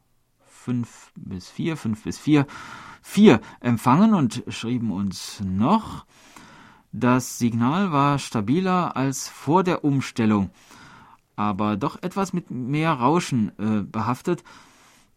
5 0.66 1.12
bis 1.14 1.49
4, 1.49 1.76
5 1.76 2.02
bis 2.02 2.19
4, 2.19 2.47
4 3.02 3.40
empfangen 3.61 4.14
und 4.14 4.43
schrieben 4.49 4.90
uns 4.90 5.40
noch, 5.45 6.07
das 6.90 7.38
Signal 7.38 7.93
war 7.93 8.19
stabiler 8.19 8.97
als 8.97 9.28
vor 9.28 9.62
der 9.62 9.85
Umstellung 9.85 10.50
aber 11.37 11.76
doch 11.76 12.02
etwas 12.02 12.33
mit 12.33 12.50
mehr 12.50 12.93
Rauschen 12.93 13.52
äh, 13.59 13.83
behaftet, 13.83 14.43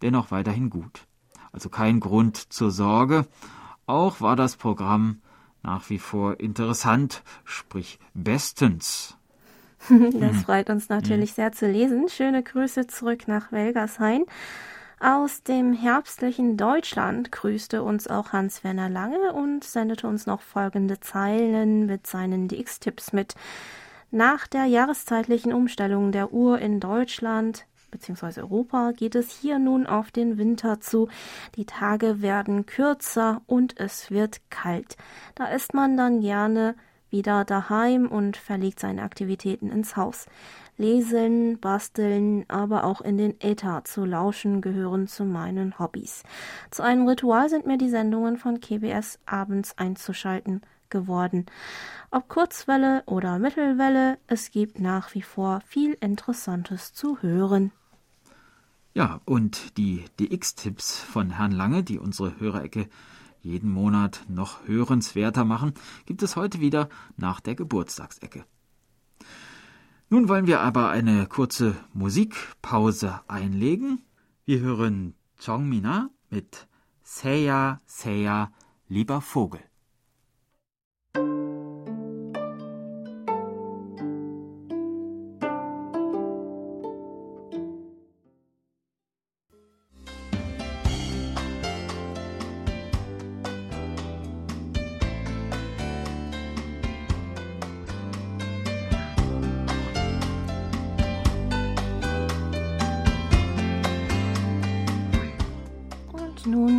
dennoch 0.01 0.31
weiterhin 0.31 0.69
gut. 0.69 1.07
Also 1.51 1.69
kein 1.69 1.99
Grund 1.99 2.53
zur 2.53 2.71
Sorge. 2.71 3.25
Auch 3.85 4.21
war 4.21 4.35
das 4.35 4.55
Programm 4.55 5.21
nach 5.63 5.89
wie 5.89 5.99
vor 5.99 6.39
interessant, 6.39 7.23
sprich 7.43 7.99
bestens. 8.13 9.15
Das 10.19 10.43
freut 10.43 10.69
uns 10.69 10.89
natürlich 10.89 11.33
sehr 11.33 11.53
zu 11.53 11.65
lesen. 11.65 12.09
Schöne 12.09 12.43
Grüße 12.43 12.88
zurück 12.88 13.27
nach 13.27 13.53
Welgershain. 13.53 14.25
Aus 14.99 15.43
dem 15.43 15.71
herbstlichen 15.71 16.57
Deutschland 16.57 17.31
grüßte 17.31 17.81
uns 17.81 18.07
auch 18.09 18.33
Hans-Werner 18.33 18.89
Lange 18.89 19.31
und 19.31 19.63
sendete 19.63 20.07
uns 20.07 20.25
noch 20.25 20.41
folgende 20.41 20.99
Zeilen 20.99 21.85
mit 21.85 22.05
seinen 22.05 22.49
DX-Tipps 22.49 23.13
mit. 23.13 23.35
Nach 24.11 24.47
der 24.47 24.65
jahreszeitlichen 24.65 25.53
Umstellung 25.53 26.11
der 26.11 26.33
Uhr 26.33 26.57
in 26.57 26.79
Deutschland 26.79 27.67
bzw. 27.91 28.41
Europa 28.41 28.91
geht 28.91 29.13
es 29.13 29.31
hier 29.31 29.59
nun 29.59 29.85
auf 29.85 30.09
den 30.09 30.39
Winter 30.39 30.79
zu. 30.79 31.09
Die 31.55 31.65
Tage 31.65 32.19
werden 32.19 32.65
kürzer 32.65 33.43
und 33.45 33.79
es 33.79 34.09
wird 34.09 34.41
kalt. 34.49 34.97
Da 35.35 35.45
ist 35.45 35.75
man 35.75 35.95
dann 35.95 36.21
gerne 36.21 36.73
wieder 37.11 37.45
daheim 37.45 38.07
und 38.07 38.35
verlegt 38.35 38.79
seine 38.79 39.03
Aktivitäten 39.03 39.69
ins 39.69 39.95
Haus. 39.95 40.25
Lesen, 40.75 41.59
basteln, 41.59 42.45
aber 42.47 42.85
auch 42.85 43.01
in 43.01 43.17
den 43.17 43.39
Äther 43.41 43.83
zu 43.83 44.05
lauschen 44.05 44.61
gehören 44.61 45.07
zu 45.07 45.23
meinen 45.23 45.77
Hobbys. 45.77 46.23
Zu 46.71 46.81
einem 46.81 47.07
Ritual 47.07 47.47
sind 47.49 47.67
mir 47.67 47.77
die 47.77 47.89
Sendungen 47.89 48.37
von 48.37 48.59
KBS 48.59 49.19
abends 49.27 49.77
einzuschalten 49.77 50.61
geworden. 50.89 51.46
Ob 52.12 52.27
Kurzwelle 52.27 53.03
oder 53.05 53.39
Mittelwelle, 53.39 54.17
es 54.27 54.51
gibt 54.51 54.79
nach 54.79 55.13
wie 55.13 55.22
vor 55.22 55.62
viel 55.65 55.93
Interessantes 56.00 56.93
zu 56.93 57.22
hören. 57.22 57.72
Ja, 58.93 59.22
und 59.25 59.77
die 59.77 60.05
DX-Tipps 60.19 61.00
von 61.00 61.29
Herrn 61.29 61.51
Lange, 61.51 61.84
die 61.84 62.00
unsere 62.00 62.39
Hörerecke 62.39 62.89
jeden 63.41 63.72
Monat 63.72 64.25
noch 64.27 64.67
hörenswerter 64.67 65.46
machen, 65.46 65.74
gibt 66.05 66.24
es 66.24 66.36
heute 66.36 66.60
wieder 66.60 66.89
nach 67.15 67.39
der 67.39 67.55
Geburtstagsecke. 67.55 68.46
Nun 70.10 70.27
wollen 70.27 70.48
wir 70.48 70.62
aber 70.62 70.89
eine 70.89 71.27
kurze 71.27 71.75
Musikpause 71.93 73.22
einlegen. 73.27 74.03
Wir 74.46 74.60
hören 74.60 75.13
Chong 75.38 75.69
Mina 75.69 76.10
mit 76.31 76.67
Seya 77.03 77.79
Seya, 77.86 78.51
lieber 78.88 79.22
Vogel. 79.22 79.68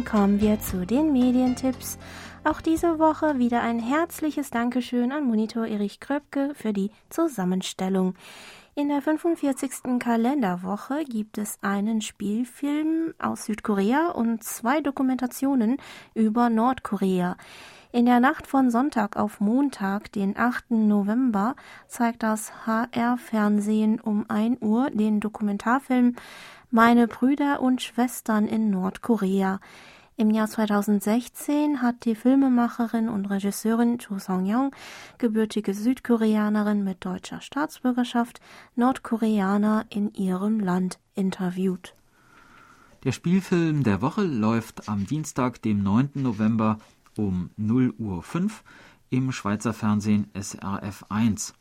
Kommen 0.04 0.40
wir 0.40 0.60
zu 0.60 0.86
den 0.86 1.12
Medientipps. 1.12 1.98
Auch 2.44 2.60
diese 2.60 2.98
Woche 2.98 3.38
wieder 3.38 3.62
ein 3.62 3.78
herzliches 3.78 4.50
Dankeschön 4.50 5.12
an 5.12 5.24
Monitor 5.24 5.66
Erich 5.66 6.00
Kröpke 6.00 6.52
für 6.54 6.72
die 6.72 6.90
Zusammenstellung. 7.08 8.14
In 8.74 8.88
der 8.88 9.02
45. 9.02 9.98
Kalenderwoche 9.98 11.04
gibt 11.04 11.38
es 11.38 11.58
einen 11.62 12.00
Spielfilm 12.00 13.14
aus 13.18 13.46
Südkorea 13.46 14.10
und 14.10 14.44
zwei 14.44 14.80
Dokumentationen 14.80 15.76
über 16.14 16.48
Nordkorea. 16.48 17.36
In 17.92 18.06
der 18.06 18.20
Nacht 18.20 18.46
von 18.46 18.70
Sonntag 18.70 19.16
auf 19.16 19.40
Montag, 19.40 20.12
den 20.12 20.36
8. 20.36 20.70
November, 20.70 21.56
zeigt 21.88 22.22
das 22.22 22.52
HR-Fernsehen 22.64 24.00
um 24.00 24.24
1 24.28 24.58
Uhr 24.62 24.90
den 24.90 25.18
Dokumentarfilm 25.18 26.14
Meine 26.72 27.08
Brüder 27.08 27.62
und 27.62 27.82
Schwestern 27.82 28.46
in 28.46 28.70
Nordkorea. 28.70 29.58
Im 30.16 30.30
Jahr 30.30 30.46
2016 30.46 31.82
hat 31.82 32.04
die 32.04 32.14
Filmemacherin 32.14 33.08
und 33.08 33.26
Regisseurin 33.26 33.98
Cho 33.98 34.20
Song-young, 34.20 34.70
gebürtige 35.18 35.74
Südkoreanerin 35.74 36.84
mit 36.84 37.04
deutscher 37.04 37.40
Staatsbürgerschaft, 37.40 38.40
Nordkoreaner 38.76 39.86
in 39.88 40.14
ihrem 40.14 40.60
Land 40.60 41.00
interviewt. 41.16 41.96
Der 43.02 43.10
Spielfilm 43.10 43.82
der 43.82 44.00
Woche 44.00 44.22
läuft 44.22 44.88
am 44.88 45.08
Dienstag, 45.08 45.60
dem 45.62 45.82
9. 45.82 46.10
November 46.14 46.78
um 47.16 47.50
0 47.56 47.94
Uhr 47.98 48.22
5 48.22 48.62
im 49.08 49.32
Schweizer 49.32 49.72
Fernsehen 49.72 50.30
SRF 50.40 51.04
1. 51.08 51.52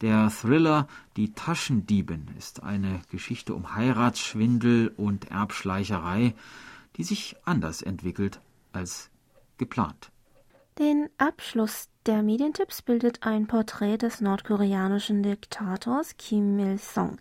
Der 0.00 0.30
Thriller 0.30 0.88
Die 1.16 1.34
Taschendieben 1.34 2.28
ist 2.38 2.62
eine 2.62 3.02
Geschichte 3.10 3.54
um 3.54 3.74
Heiratsschwindel 3.74 4.94
und 4.96 5.30
Erbschleicherei, 5.30 6.34
die 6.96 7.04
sich 7.04 7.36
anders 7.44 7.82
entwickelt 7.82 8.40
als 8.72 9.10
geplant. 9.58 10.10
Den 10.78 11.10
Abschluss 11.18 11.90
der 12.06 12.22
Medientipps 12.22 12.80
bildet 12.80 13.22
ein 13.22 13.46
Porträt 13.46 13.98
des 13.98 14.22
nordkoreanischen 14.22 15.22
Diktators 15.22 16.16
Kim 16.16 16.58
Il-sung. 16.58 17.18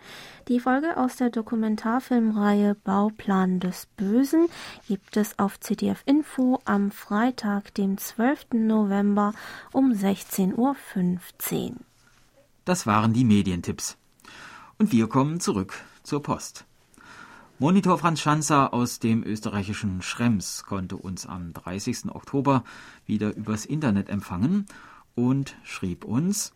Die 0.48 0.62
Folge 0.62 0.96
aus 0.96 1.18
der 1.18 1.30
Dokumentarfilmreihe 1.30 2.76
Bauplan 2.76 3.60
des 3.60 3.88
Bösen 3.98 4.48
gibt 4.88 5.18
es 5.18 5.38
auf 5.38 5.60
CDF 5.60 6.02
Info 6.06 6.62
am 6.64 6.92
Freitag, 6.92 7.74
dem 7.74 7.98
12. 7.98 8.54
November 8.54 9.34
um 9.74 9.92
16.15 9.92 10.56
Uhr. 10.56 10.76
Das 12.66 12.86
waren 12.86 13.14
die 13.14 13.26
Medientipps. 13.26 13.98
Und 14.78 14.92
wir 14.92 15.08
kommen 15.08 15.40
zurück 15.40 15.74
zur 16.04 16.22
Post. 16.22 16.66
Monitor 17.58 17.98
Franz 17.98 18.22
Schanzer 18.22 18.74
aus 18.74 19.00
dem 19.00 19.22
österreichischen 19.24 20.02
Schrems 20.02 20.64
konnte 20.64 20.96
uns 20.96 21.26
am 21.26 21.52
30. 21.52 22.06
Oktober 22.16 22.64
wieder 23.06 23.36
übers 23.36 23.66
Internet 23.66 24.08
empfangen 24.08 24.66
und 25.14 25.58
schrieb 25.64 26.06
uns, 26.06 26.54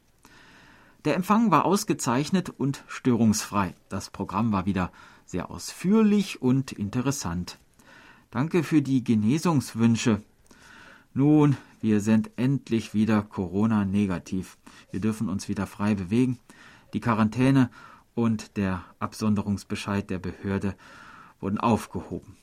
der 1.03 1.15
Empfang 1.15 1.51
war 1.51 1.65
ausgezeichnet 1.65 2.50
und 2.50 2.86
störungsfrei. 2.88 3.75
Das 3.89 4.10
Programm 4.10 4.53
war 4.53 4.65
wieder 4.65 4.93
sehr 5.25 5.51
ausführlich 5.51 6.41
und 6.41 6.72
interessant. 6.72 7.60
Danke 8.31 8.63
für 8.63 8.81
die 8.81 9.03
Genesungswünsche. 9.03 10.22
Nun, 11.13 11.57
wir 11.84 12.00
sind 12.00 12.32
endlich 12.38 12.94
wieder 12.94 13.22
Corona-negativ. 13.22 14.58
Wir 14.92 15.02
dürfen 15.02 15.28
uns 15.28 15.50
wieder 15.50 15.68
frei 15.68 15.96
bewegen. 15.96 16.40
Die 16.94 17.02
Quarantäne 17.02 17.70
und 18.16 18.56
der 18.56 18.86
Absonderungsbescheid 19.00 20.10
der 20.10 20.20
Behörde 20.20 20.75
wurden 21.42 21.58
aufgehoben. 21.58 22.38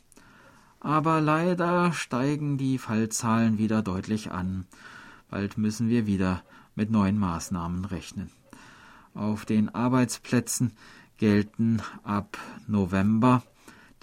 Aber 0.78 1.22
leider 1.22 1.94
steigen 1.94 2.58
die 2.58 2.76
Fallzahlen 2.76 3.56
wieder 3.56 3.80
deutlich 3.80 4.30
an. 4.30 4.66
Bald 5.30 5.56
müssen 5.56 5.88
wir 5.88 6.06
wieder 6.06 6.42
mit 6.74 6.90
neuen 6.90 7.18
Maßnahmen 7.18 7.86
rechnen. 7.86 8.30
Auf 9.14 9.46
den 9.46 9.74
Arbeitsplätzen 9.74 10.76
gelten 11.16 11.80
ab 12.02 12.36
November 12.66 13.42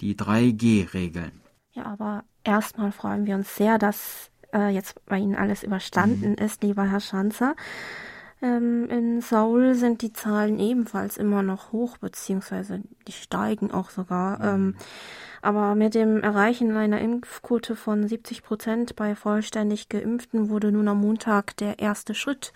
die 0.00 0.16
3G-Regeln. 0.16 1.42
Ja, 1.74 1.84
aber 1.84 2.24
erstmal 2.42 2.90
freuen 2.90 3.24
wir 3.24 3.36
uns 3.36 3.54
sehr, 3.54 3.78
dass 3.78 4.32
äh, 4.52 4.68
jetzt 4.68 5.04
bei 5.06 5.18
Ihnen 5.18 5.34
alles 5.34 5.62
überstanden 5.62 6.30
mhm. 6.30 6.44
ist, 6.44 6.62
lieber 6.62 6.84
Herr 6.84 7.00
Schanzer. 7.00 7.54
Ähm, 8.40 8.88
in 8.88 9.20
Seoul 9.20 9.74
sind 9.74 10.02
die 10.02 10.12
Zahlen 10.12 10.58
ebenfalls 10.58 11.16
immer 11.16 11.42
noch 11.42 11.72
hoch, 11.72 11.98
beziehungsweise 11.98 12.82
die 13.06 13.12
steigen 13.12 13.70
auch 13.70 13.90
sogar. 13.90 14.38
Mhm. 14.38 14.44
Ähm, 14.44 14.76
aber 15.40 15.74
mit 15.74 15.94
dem 15.94 16.22
Erreichen 16.22 16.76
einer 16.76 17.00
Impfquote 17.00 17.76
von 17.76 18.06
70 18.06 18.42
Prozent 18.42 18.96
bei 18.96 19.14
vollständig 19.14 19.88
Geimpften 19.88 20.50
wurde 20.50 20.72
nun 20.72 20.88
am 20.88 21.00
Montag 21.00 21.56
der 21.58 21.78
erste 21.78 22.14
Schritt 22.14 22.52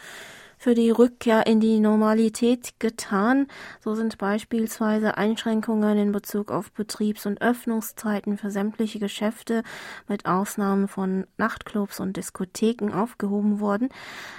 für 0.62 0.76
die 0.76 0.90
Rückkehr 0.90 1.48
in 1.48 1.58
die 1.58 1.80
Normalität 1.80 2.74
getan. 2.78 3.48
So 3.80 3.96
sind 3.96 4.16
beispielsweise 4.16 5.16
Einschränkungen 5.18 5.98
in 5.98 6.12
Bezug 6.12 6.52
auf 6.52 6.70
Betriebs- 6.70 7.26
und 7.26 7.42
Öffnungszeiten 7.42 8.38
für 8.38 8.52
sämtliche 8.52 9.00
Geschäfte 9.00 9.64
mit 10.06 10.24
Ausnahmen 10.24 10.86
von 10.86 11.26
Nachtclubs 11.36 11.98
und 11.98 12.16
Diskotheken 12.16 12.92
aufgehoben 12.94 13.58
worden. 13.58 13.88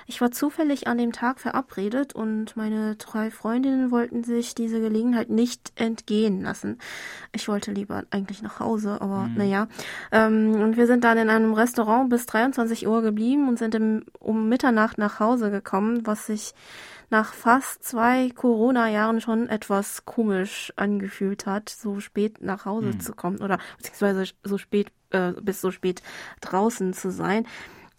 Ich 0.07 0.21
war 0.21 0.31
zufällig 0.31 0.87
an 0.87 0.97
dem 0.97 1.11
Tag 1.11 1.41
verabredet 1.41 2.15
und 2.15 2.55
meine 2.55 2.95
drei 2.95 3.29
Freundinnen 3.29 3.91
wollten 3.91 4.23
sich 4.23 4.55
diese 4.55 4.79
Gelegenheit 4.79 5.29
nicht 5.29 5.73
entgehen 5.75 6.41
lassen. 6.41 6.77
Ich 7.33 7.49
wollte 7.49 7.73
lieber 7.73 8.03
eigentlich 8.11 8.41
nach 8.41 8.61
Hause, 8.61 9.01
aber 9.01 9.23
mhm. 9.23 9.35
naja. 9.35 9.67
Ähm, 10.13 10.55
und 10.55 10.77
wir 10.77 10.87
sind 10.87 11.03
dann 11.03 11.17
in 11.17 11.29
einem 11.29 11.53
Restaurant 11.53 12.09
bis 12.09 12.27
23 12.27 12.87
Uhr 12.87 13.01
geblieben 13.01 13.49
und 13.49 13.59
sind 13.59 13.75
im, 13.75 14.05
um 14.19 14.47
Mitternacht 14.47 14.97
nach 14.97 15.19
Hause 15.19 15.51
gekommen, 15.51 16.05
was 16.13 16.27
sich 16.27 16.53
nach 17.09 17.33
fast 17.33 17.83
zwei 17.83 18.29
Corona-Jahren 18.29 19.19
schon 19.19 19.49
etwas 19.49 20.05
komisch 20.05 20.71
angefühlt 20.75 21.47
hat, 21.47 21.69
so 21.69 21.99
spät 21.99 22.41
nach 22.41 22.65
Hause 22.65 22.87
mhm. 22.87 22.99
zu 22.99 23.13
kommen 23.13 23.41
oder 23.41 23.57
beziehungsweise 23.77 24.31
so 24.43 24.59
spät 24.59 24.91
äh, 25.09 25.31
bis 25.41 25.59
so 25.59 25.71
spät 25.71 26.03
draußen 26.41 26.93
zu 26.93 27.11
sein. 27.11 27.47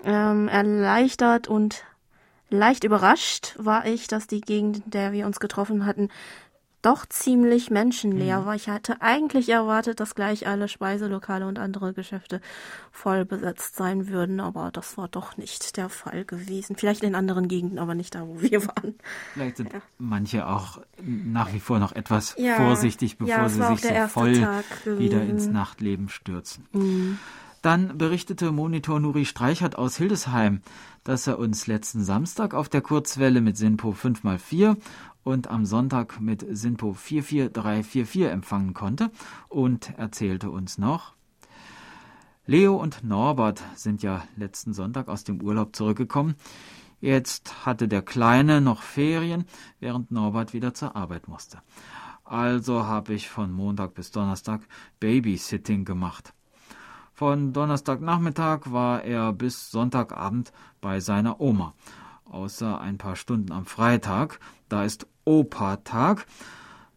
Ähm, 0.04 0.46
erleichtert 0.46 1.48
und 1.48 1.84
leicht 2.50 2.84
überrascht 2.84 3.54
war 3.58 3.84
ich, 3.84 4.06
dass 4.06 4.28
die 4.28 4.40
Gegend, 4.40 4.84
in 4.84 4.90
der 4.90 5.10
wir 5.12 5.26
uns 5.26 5.40
getroffen 5.40 5.86
hatten, 5.86 6.08
doch 6.84 7.06
ziemlich 7.06 7.70
menschenleer 7.70 8.40
mhm. 8.40 8.46
war. 8.46 8.54
Ich 8.54 8.68
hatte 8.68 9.00
eigentlich 9.00 9.48
erwartet, 9.48 10.00
dass 10.00 10.14
gleich 10.14 10.46
alle 10.46 10.68
Speiselokale 10.68 11.46
und 11.46 11.58
andere 11.58 11.94
Geschäfte 11.94 12.40
voll 12.92 13.24
besetzt 13.24 13.76
sein 13.76 14.08
würden, 14.08 14.40
aber 14.40 14.70
das 14.70 14.98
war 14.98 15.08
doch 15.08 15.36
nicht 15.36 15.76
der 15.76 15.88
Fall 15.88 16.24
gewesen. 16.24 16.76
Vielleicht 16.76 17.02
in 17.02 17.14
anderen 17.14 17.48
Gegenden, 17.48 17.78
aber 17.78 17.94
nicht 17.94 18.14
da, 18.14 18.26
wo 18.26 18.40
wir 18.40 18.66
waren. 18.66 18.94
Vielleicht 19.32 19.56
sind 19.56 19.72
ja. 19.72 19.80
manche 19.98 20.46
auch 20.46 20.80
nach 21.02 21.52
wie 21.52 21.60
vor 21.60 21.78
noch 21.78 21.92
etwas 21.92 22.34
ja. 22.38 22.56
vorsichtig, 22.56 23.16
bevor 23.16 23.34
ja, 23.34 23.48
sie 23.48 23.62
sich 23.62 23.80
so 23.80 24.08
voll 24.08 24.46
wieder 24.84 25.22
ins 25.22 25.46
Nachtleben 25.46 26.08
stürzen. 26.08 26.66
Mhm. 26.72 27.18
Dann 27.62 27.96
berichtete 27.96 28.52
Monitor 28.52 29.00
Nuri 29.00 29.24
Streichert 29.24 29.78
aus 29.78 29.96
Hildesheim, 29.96 30.60
dass 31.02 31.26
er 31.26 31.38
uns 31.38 31.66
letzten 31.66 32.04
Samstag 32.04 32.52
auf 32.52 32.68
der 32.68 32.82
Kurzwelle 32.82 33.40
mit 33.40 33.56
Sinpo 33.56 33.92
5x4 33.92 34.76
und 35.24 35.48
am 35.48 35.66
Sonntag 35.66 36.20
mit 36.20 36.46
Sinpo 36.48 36.92
44344 36.92 38.30
empfangen 38.30 38.74
konnte 38.74 39.10
und 39.48 39.92
erzählte 39.98 40.50
uns 40.50 40.78
noch, 40.78 41.14
Leo 42.46 42.76
und 42.76 43.02
Norbert 43.02 43.62
sind 43.74 44.02
ja 44.02 44.22
letzten 44.36 44.74
Sonntag 44.74 45.08
aus 45.08 45.24
dem 45.24 45.40
Urlaub 45.40 45.74
zurückgekommen. 45.74 46.34
Jetzt 47.00 47.64
hatte 47.64 47.88
der 47.88 48.02
Kleine 48.02 48.60
noch 48.60 48.82
Ferien, 48.82 49.46
während 49.80 50.10
Norbert 50.10 50.52
wieder 50.52 50.74
zur 50.74 50.94
Arbeit 50.94 51.26
musste. 51.26 51.62
Also 52.22 52.84
habe 52.84 53.14
ich 53.14 53.30
von 53.30 53.50
Montag 53.50 53.94
bis 53.94 54.10
Donnerstag 54.10 54.60
Babysitting 55.00 55.86
gemacht. 55.86 56.34
Von 57.14 57.52
Donnerstagnachmittag 57.54 58.72
war 58.72 59.02
er 59.04 59.32
bis 59.32 59.70
Sonntagabend 59.70 60.52
bei 60.82 61.00
seiner 61.00 61.40
Oma. 61.40 61.72
Außer 62.24 62.80
ein 62.80 62.98
paar 62.98 63.16
Stunden 63.16 63.52
am 63.52 63.64
Freitag, 63.64 64.40
da 64.68 64.84
ist 64.84 65.06
Opa-Tag. 65.24 66.26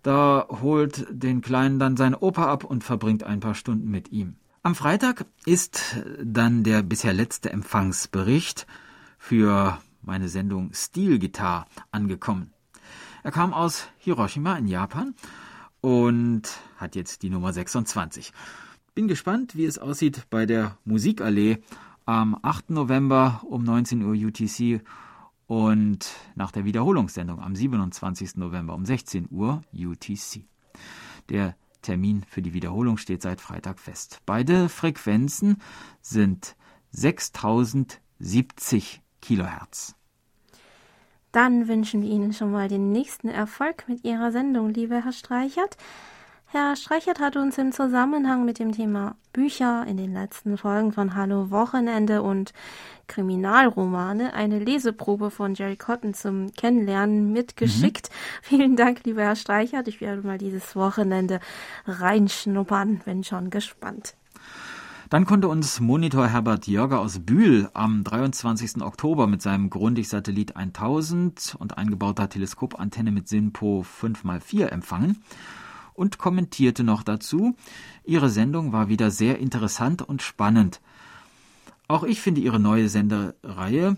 Da 0.04 0.48
holt 0.62 1.06
den 1.10 1.42
Kleinen 1.42 1.80
dann 1.80 1.98
sein 1.98 2.16
Opa 2.16 2.46
ab 2.52 2.64
und 2.64 2.84
verbringt 2.84 3.24
ein 3.24 3.40
paar 3.40 3.56
Stunden 3.56 3.90
mit 3.90 4.12
ihm. 4.12 4.36
Am 4.64 4.76
Freitag 4.76 5.26
ist 5.46 5.98
dann 6.24 6.64
der 6.64 6.84
bisher 6.84 7.14
letzte 7.14 7.52
Empfangsbericht 7.52 8.68
für 9.18 9.78
meine 10.02 10.30
Sendung 10.30 10.72
Stilgitarre 10.74 11.66
angekommen. 11.92 12.52
Er 13.24 13.32
kam 13.32 13.54
aus 13.54 13.88
Hiroshima 13.98 14.56
in 14.58 14.68
Japan 14.68 15.16
und 15.82 16.44
hat 16.78 16.96
jetzt 16.96 17.24
die 17.24 17.30
Nummer 17.30 17.52
26. 17.54 18.32
Bin 18.96 19.08
gespannt, 19.08 19.56
wie 19.56 19.66
es 19.66 19.78
aussieht 19.78 20.30
bei 20.30 20.46
der 20.46 20.78
Musikallee 20.86 21.60
am 22.06 22.38
8. 22.42 22.70
November 22.70 23.42
um 23.46 23.64
19 23.64 24.04
Uhr 24.04 24.14
UTC 24.14 24.82
und 25.48 26.14
nach 26.36 26.52
der 26.52 26.66
Wiederholungssendung 26.66 27.42
am 27.42 27.56
27. 27.56 28.36
November 28.36 28.76
um 28.76 28.86
16 28.86 29.30
Uhr 29.32 29.64
UTC. 29.74 30.44
Der 31.30 31.56
Termin 31.82 32.24
für 32.28 32.42
die 32.42 32.54
Wiederholung 32.54 32.98
steht 32.98 33.22
seit 33.22 33.40
Freitag 33.42 33.80
fest. 33.80 34.22
Beide 34.26 34.70
Frequenzen 34.70 35.62
sind 36.02 36.56
6070 36.92 39.02
Kilohertz. 39.22 39.96
Dann 41.32 41.68
wünschen 41.68 42.02
wir 42.02 42.10
Ihnen 42.10 42.34
schon 42.34 42.52
mal 42.52 42.68
den 42.68 42.92
nächsten 42.92 43.30
Erfolg 43.30 43.88
mit 43.88 44.04
Ihrer 44.04 44.32
Sendung, 44.32 44.74
lieber 44.74 45.04
Herr 45.04 45.12
Streichert. 45.12 45.78
Herr 46.50 46.78
Streichert 46.78 47.20
hat 47.20 47.36
uns 47.36 47.58
im 47.58 47.74
Zusammenhang 47.74 48.46
mit 48.46 48.58
dem 48.58 48.72
Thema 48.72 49.18
Bücher 49.34 49.86
in 49.86 49.98
den 49.98 50.14
letzten 50.14 50.58
Folgen 50.58 50.94
von 50.94 51.14
Hallo 51.14 51.52
Wochenende 51.52 52.22
und 52.22 52.54
Kriminalromane 53.08 54.34
eine 54.34 54.58
Leseprobe 54.58 55.30
von 55.30 55.56
Jerry 55.56 55.76
Cotton 55.76 56.14
zum 56.14 56.54
Kennenlernen 56.54 57.34
mitgeschickt. 57.34 58.10
Mhm. 58.10 58.16
Vielen 58.44 58.76
Dank, 58.78 59.04
lieber 59.04 59.24
Herr 59.24 59.36
Streichert. 59.36 59.90
Ich 59.90 60.00
werde 60.00 60.26
mal 60.26 60.38
dieses 60.38 60.74
Wochenende 60.78 61.42
reinschnuppern, 61.86 63.00
bin 63.00 63.26
schon 63.26 63.50
gespannt. 63.50 64.16
Dann 65.10 65.26
konnte 65.26 65.50
uns 65.50 65.82
Monitor 65.82 66.28
Herbert 66.28 66.66
Jörger 66.66 67.02
aus 67.02 67.20
Bühl 67.20 67.70
am 67.74 68.06
23. 68.06 68.82
Oktober 68.82 69.28
mit 69.28 69.42
seinem 69.42 69.70
Grundig-Satellit 69.70 70.56
1000 70.56 71.58
und 71.60 71.78
eingebauter 71.78 72.30
Teleskopantenne 72.30 73.12
mit 73.12 73.28
SINPO 73.28 73.86
5x4 74.02 74.68
empfangen 74.68 75.22
und 75.98 76.18
kommentierte 76.18 76.84
noch 76.84 77.04
dazu, 77.04 77.56
ihre 78.06 78.30
Sendung 78.30 78.72
war 78.72 78.88
wieder 78.88 79.12
sehr 79.12 79.40
interessant 79.40 80.02
und 80.02 80.22
spannend. 80.22 80.80
Auch 81.90 82.04
ich 82.04 82.22
finde 82.22 82.42
ihre 82.42 82.60
neue 82.60 82.88
Sendereihe 82.88 83.98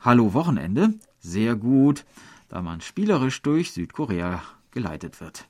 Hallo 0.00 0.34
Wochenende 0.34 0.94
sehr 1.20 1.56
gut, 1.56 2.04
da 2.48 2.62
man 2.62 2.80
spielerisch 2.80 3.42
durch 3.42 3.72
Südkorea 3.72 4.42
geleitet 4.70 5.20
wird. 5.20 5.46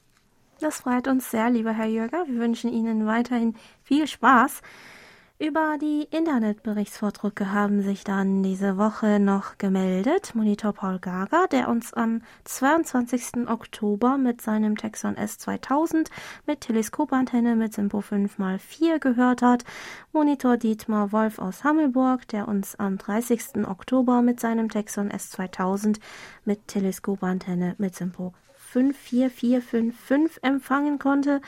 Das 0.60 0.78
freut 0.78 1.06
uns 1.06 1.30
sehr, 1.30 1.50
lieber 1.50 1.72
Herr 1.72 1.88
Jürger. 1.88 2.24
Wir 2.26 2.40
wünschen 2.40 2.72
Ihnen 2.72 3.06
weiterhin 3.06 3.54
viel 3.82 4.06
Spaß. 4.06 4.62
Über 5.38 5.76
die 5.78 6.08
Internetberichtsvordrücke 6.10 7.52
haben 7.52 7.82
sich 7.82 8.04
dann 8.04 8.42
diese 8.42 8.78
Woche 8.78 9.20
noch 9.20 9.58
gemeldet 9.58 10.34
Monitor 10.34 10.72
Paul 10.72 10.98
Gager, 10.98 11.46
der 11.48 11.68
uns 11.68 11.92
am 11.92 12.22
22. 12.44 13.46
Oktober 13.46 14.16
mit 14.16 14.40
seinem 14.40 14.78
Texon 14.78 15.14
S2000 15.14 16.08
mit 16.46 16.62
Teleskopantenne 16.62 17.54
mit 17.54 17.74
Simpo 17.74 17.98
5x4 17.98 18.98
gehört 18.98 19.42
hat, 19.42 19.64
Monitor 20.10 20.56
Dietmar 20.56 21.12
Wolf 21.12 21.38
aus 21.38 21.64
Hammelburg, 21.64 22.26
der 22.28 22.48
uns 22.48 22.76
am 22.76 22.96
30. 22.96 23.68
Oktober 23.68 24.22
mit 24.22 24.40
seinem 24.40 24.70
Texon 24.70 25.10
S2000 25.10 25.98
mit 26.46 26.66
Teleskopantenne 26.66 27.74
mit 27.76 27.94
Simpo 27.94 28.32
54455 28.72 30.42
empfangen 30.42 30.98
konnte 30.98 31.40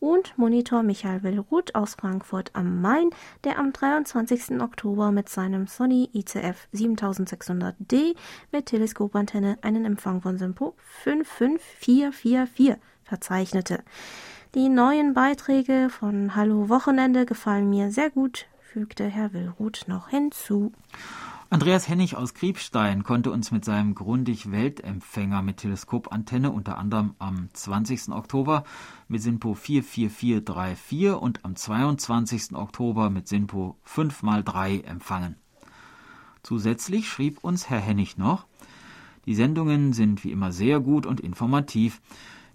und 0.00 0.36
Monitor 0.38 0.82
Michael 0.82 1.22
Willruth 1.22 1.74
aus 1.74 1.94
Frankfurt 1.94 2.50
am 2.54 2.80
Main, 2.80 3.10
der 3.44 3.58
am 3.58 3.72
23. 3.72 4.60
Oktober 4.60 5.10
mit 5.10 5.28
seinem 5.28 5.66
Sony 5.66 6.08
ICF 6.12 6.68
7600D 6.74 8.14
mit 8.52 8.66
Teleskopantenne 8.66 9.58
einen 9.62 9.84
Empfang 9.84 10.22
von 10.22 10.38
Simpo 10.38 10.74
55444 11.04 12.76
verzeichnete. 13.02 13.82
Die 14.54 14.68
neuen 14.68 15.14
Beiträge 15.14 15.88
von 15.90 16.34
Hallo 16.34 16.68
Wochenende 16.68 17.26
gefallen 17.26 17.68
mir 17.68 17.90
sehr 17.90 18.10
gut, 18.10 18.46
fügte 18.60 19.04
Herr 19.04 19.32
Willruth 19.32 19.84
noch 19.88 20.08
hinzu. 20.08 20.72
Andreas 21.50 21.88
Hennig 21.88 22.14
aus 22.14 22.34
Kriebstein 22.34 23.04
konnte 23.04 23.30
uns 23.30 23.50
mit 23.52 23.64
seinem 23.64 23.94
Grundig-Weltempfänger 23.94 25.40
mit 25.40 25.56
Teleskopantenne 25.56 26.50
unter 26.50 26.76
anderem 26.76 27.14
am 27.18 27.48
20. 27.54 28.10
Oktober 28.10 28.64
mit 29.08 29.22
SINPO 29.22 29.54
44434 29.54 31.14
und 31.14 31.46
am 31.46 31.56
22. 31.56 32.54
Oktober 32.54 33.08
mit 33.08 33.28
SINPO 33.28 33.78
5x3 33.86 34.84
empfangen. 34.84 35.36
Zusätzlich 36.42 37.08
schrieb 37.08 37.42
uns 37.42 37.70
Herr 37.70 37.80
Hennig 37.80 38.18
noch, 38.18 38.46
die 39.24 39.34
Sendungen 39.34 39.94
sind 39.94 40.24
wie 40.24 40.32
immer 40.32 40.52
sehr 40.52 40.80
gut 40.80 41.06
und 41.06 41.18
informativ. 41.18 42.02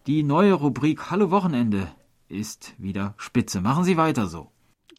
Die 0.06 0.21
neue 0.21 0.53
Rubrik 0.53 1.10
Hallo 1.10 1.32
Wochenende 1.32 1.88
ist 2.29 2.75
wieder 2.77 3.15
spitze. 3.17 3.60
Machen 3.60 3.86
Sie 3.86 3.97
weiter 3.97 4.27
so. 4.27 4.53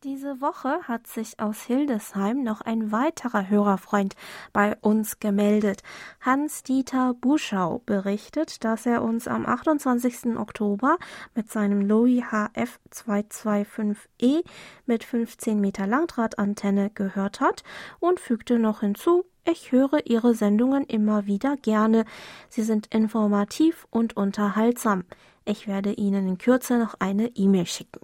Diese 0.05 0.43
Woche 0.43 0.81
hat 0.83 1.07
sich 1.07 1.41
aus 1.41 1.63
Hildesheim 1.63 2.43
noch 2.43 2.61
ein 2.61 2.93
weiterer 2.93 3.49
Hörerfreund 3.49 4.17
bei 4.53 4.77
uns 4.83 5.19
gemeldet. 5.19 5.83
Hans-Dieter 6.21 7.15
Buschau 7.15 7.81
berichtet, 7.87 8.65
dass 8.65 8.85
er 8.85 9.03
uns 9.03 9.27
am 9.27 9.47
28. 9.47 10.37
Oktober 10.37 10.99
mit 11.35 11.51
seinem 11.51 11.81
Lowy 11.81 12.23
HF 12.23 12.79
225E 12.93 14.45
mit 14.85 15.05
15 15.05 15.59
Meter 15.59 15.87
Langdrahtantenne 15.87 16.91
gehört 16.91 17.41
hat 17.41 17.63
und 17.99 18.21
fügte 18.21 18.59
noch 18.59 18.81
hinzu, 18.81 19.25
ich 19.51 19.73
höre 19.73 20.07
Ihre 20.07 20.35
Sendungen 20.35 20.85
immer 20.85 21.25
wieder 21.25 21.57
gerne. 21.57 22.05
Sie 22.51 22.63
sind 22.63 22.89
informativ 22.95 23.87
und 23.89 24.19
unterhaltsam. 24.19 25.05
Ich 25.47 25.67
werde 25.67 25.95
Ihnen 25.95 26.29
in 26.29 26.37
Kürze 26.37 26.77
noch 26.77 26.97
eine 26.99 27.29
E-Mail 27.29 27.65
schicken. 27.65 28.01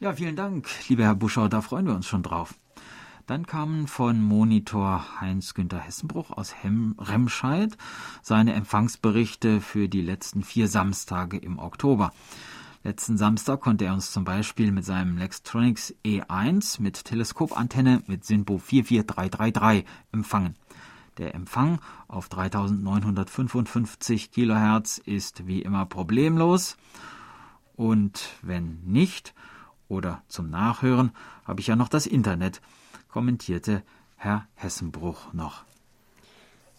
Ja, 0.00 0.12
vielen 0.12 0.36
Dank, 0.36 0.68
lieber 0.88 1.02
Herr 1.02 1.16
Buschau, 1.16 1.48
da 1.48 1.60
freuen 1.60 1.88
wir 1.88 1.94
uns 1.96 2.06
schon 2.06 2.22
drauf. 2.22 2.54
Dann 3.26 3.46
kamen 3.46 3.88
von 3.88 4.22
Monitor 4.22 5.20
Heinz-Günther 5.20 5.80
Hessenbruch 5.80 6.30
aus 6.30 6.62
Hem 6.62 6.94
Remscheid 7.00 7.76
seine 8.22 8.52
Empfangsberichte 8.52 9.60
für 9.60 9.88
die 9.88 10.00
letzten 10.00 10.44
vier 10.44 10.68
Samstage 10.68 11.36
im 11.36 11.58
Oktober. 11.58 12.12
Letzten 12.84 13.18
Samstag 13.18 13.60
konnte 13.60 13.86
er 13.86 13.92
uns 13.92 14.12
zum 14.12 14.22
Beispiel 14.22 14.70
mit 14.70 14.84
seinem 14.84 15.18
Lextronics 15.18 15.96
E1 16.04 16.80
mit 16.80 17.04
Teleskopantenne 17.04 18.04
mit 18.06 18.24
SINPO 18.24 18.58
44333 18.58 19.84
empfangen. 20.12 20.54
Der 21.18 21.34
Empfang 21.34 21.80
auf 22.06 22.28
3955 22.28 24.30
Kilohertz 24.30 24.98
ist 24.98 25.48
wie 25.48 25.60
immer 25.60 25.86
problemlos. 25.86 26.76
Und 27.74 28.28
wenn 28.42 28.78
nicht, 28.84 29.34
oder 29.88 30.22
zum 30.28 30.50
Nachhören 30.50 31.12
habe 31.44 31.60
ich 31.60 31.66
ja 31.66 31.76
noch 31.76 31.88
das 31.88 32.06
Internet, 32.06 32.60
kommentierte 33.08 33.82
Herr 34.16 34.46
Hessenbruch 34.54 35.32
noch. 35.32 35.64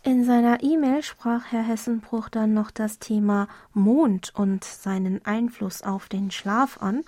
In 0.02 0.24
seiner 0.24 0.64
E-Mail 0.64 1.04
sprach 1.04 1.52
Herr 1.52 1.64
Hessenbruch 1.64 2.30
dann 2.30 2.54
noch 2.54 2.72
das 2.72 3.00
Thema 3.00 3.50
Mond 3.74 4.34
und 4.34 4.64
seinen 4.64 5.26
Einfluss 5.26 5.84
auf 5.84 6.08
den 6.08 6.32
Schlaf 6.32 6.82
an 6.82 7.04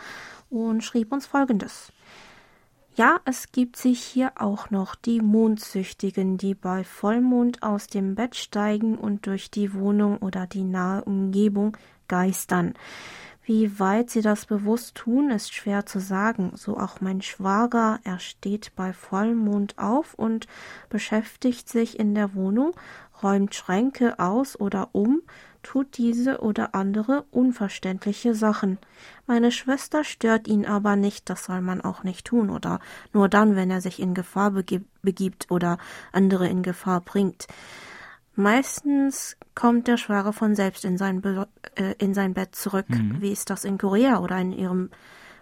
und 0.50 0.84
schrieb 0.84 1.14
uns 1.14 1.26
Folgendes. 1.26 1.94
Ja, 2.96 3.22
es 3.24 3.54
gibt 3.54 3.78
sich 3.78 4.04
hier 4.04 4.34
auch 4.36 4.70
noch 4.70 4.96
die 4.96 5.22
Mondsüchtigen, 5.22 6.38
die 6.38 6.54
bei 6.54 6.84
Vollmond 6.84 7.64
aus 7.64 7.88
dem 7.88 8.16
Bett 8.16 8.36
steigen 8.36 8.98
und 8.98 9.26
durch 9.26 9.50
die 9.50 9.74
Wohnung 9.74 10.18
oder 10.18 10.46
die 10.46 10.66
nahe 10.66 11.06
Umgebung 11.06 11.78
geistern. 12.10 12.74
Wie 13.54 13.82
weit 13.82 14.10
sie 14.10 14.22
das 14.22 14.46
bewusst 14.46 14.96
tun, 14.96 15.30
ist 15.30 15.54
schwer 15.54 15.86
zu 15.86 16.00
sagen. 16.00 16.54
So 16.56 16.78
auch 16.78 17.02
mein 17.02 17.22
Schwager, 17.22 18.00
er 18.06 18.18
steht 18.18 18.72
bei 18.78 18.94
Vollmond 18.94 19.78
auf 19.78 20.14
und 20.14 20.48
beschäftigt 20.88 21.68
sich 21.68 22.00
in 22.00 22.16
der 22.16 22.34
Wohnung, 22.34 22.72
räumt 23.22 23.54
Schränke 23.54 24.20
aus 24.20 24.58
oder 24.58 24.92
um, 24.94 25.22
tut 25.64 25.98
diese 25.98 26.40
oder 26.40 26.76
andere 26.76 27.26
unverständliche 27.30 28.36
Sachen. 28.36 28.78
Meine 29.28 29.52
Schwester 29.52 30.06
stört 30.06 30.48
ihn 30.48 30.66
aber 30.66 30.96
nicht, 30.96 31.30
das 31.30 31.44
soll 31.44 31.60
man 31.60 31.82
auch 31.82 32.04
nicht 32.06 32.28
tun, 32.28 32.52
oder 32.52 32.80
nur 33.12 33.28
dann, 33.28 33.58
wenn 33.58 33.70
er 33.70 33.82
sich 33.82 34.00
in 34.00 34.14
Gefahr 34.14 34.52
begibt 35.02 35.52
oder 35.52 35.78
andere 36.14 36.48
in 36.48 36.64
Gefahr 36.64 37.02
bringt. 37.02 37.48
Meistens 38.36 39.36
kommt 39.56 39.88
der 39.88 39.98
Schwager 39.98 40.34
von 40.34 40.56
selbst 40.56 40.86
in 40.86 40.98
sein, 40.98 41.22
Be 41.22 41.48
äh, 41.76 41.96
in 41.98 42.14
sein 42.14 42.34
Bett 42.34 42.56
zurück. 42.56 42.90
Mhm. 42.90 43.22
Wie 43.22 43.32
ist 43.32 43.50
das 43.50 43.66
in 43.66 43.78
Korea 43.78 44.20
oder 44.20 44.38
in 44.40 44.54
Ihrem 44.54 44.90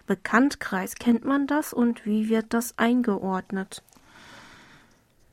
Bekanntkreis? 0.06 0.96
Kennt 0.96 1.24
man 1.24 1.46
das 1.46 1.72
und 1.72 2.04
wie 2.04 2.28
wird 2.28 2.52
das 2.52 2.76
eingeordnet? 2.78 3.82